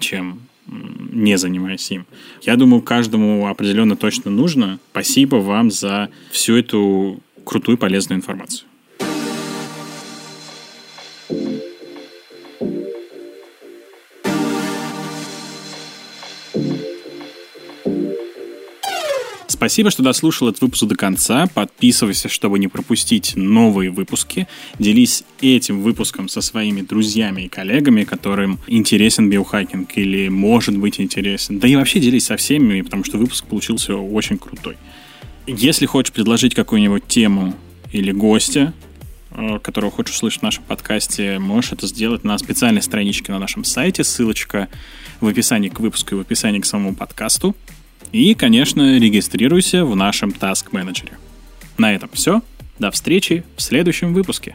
[0.00, 2.06] чем не занимаясь им.
[2.42, 4.78] Я думаю, каждому определенно точно нужно.
[4.90, 8.68] Спасибо вам за всю эту крутую полезную информацию.
[19.56, 21.46] Спасибо, что дослушал этот выпуск до конца.
[21.46, 24.46] Подписывайся, чтобы не пропустить новые выпуски.
[24.78, 31.58] Делись этим выпуском со своими друзьями и коллегами, которым интересен биохакинг или может быть интересен.
[31.58, 34.76] Да и вообще делись со всеми, потому что выпуск получился очень крутой.
[35.46, 37.54] Если хочешь предложить какую-нибудь тему
[37.92, 38.74] или гостя,
[39.30, 43.64] э, которого хочешь услышать в нашем подкасте, можешь это сделать на специальной страничке на нашем
[43.64, 44.04] сайте.
[44.04, 44.68] Ссылочка
[45.22, 47.56] в описании к выпуску и в описании к самому подкасту.
[48.12, 51.12] И, конечно, регистрируйся в нашем Task Manager.
[51.78, 52.42] На этом все.
[52.78, 54.54] До встречи в следующем выпуске.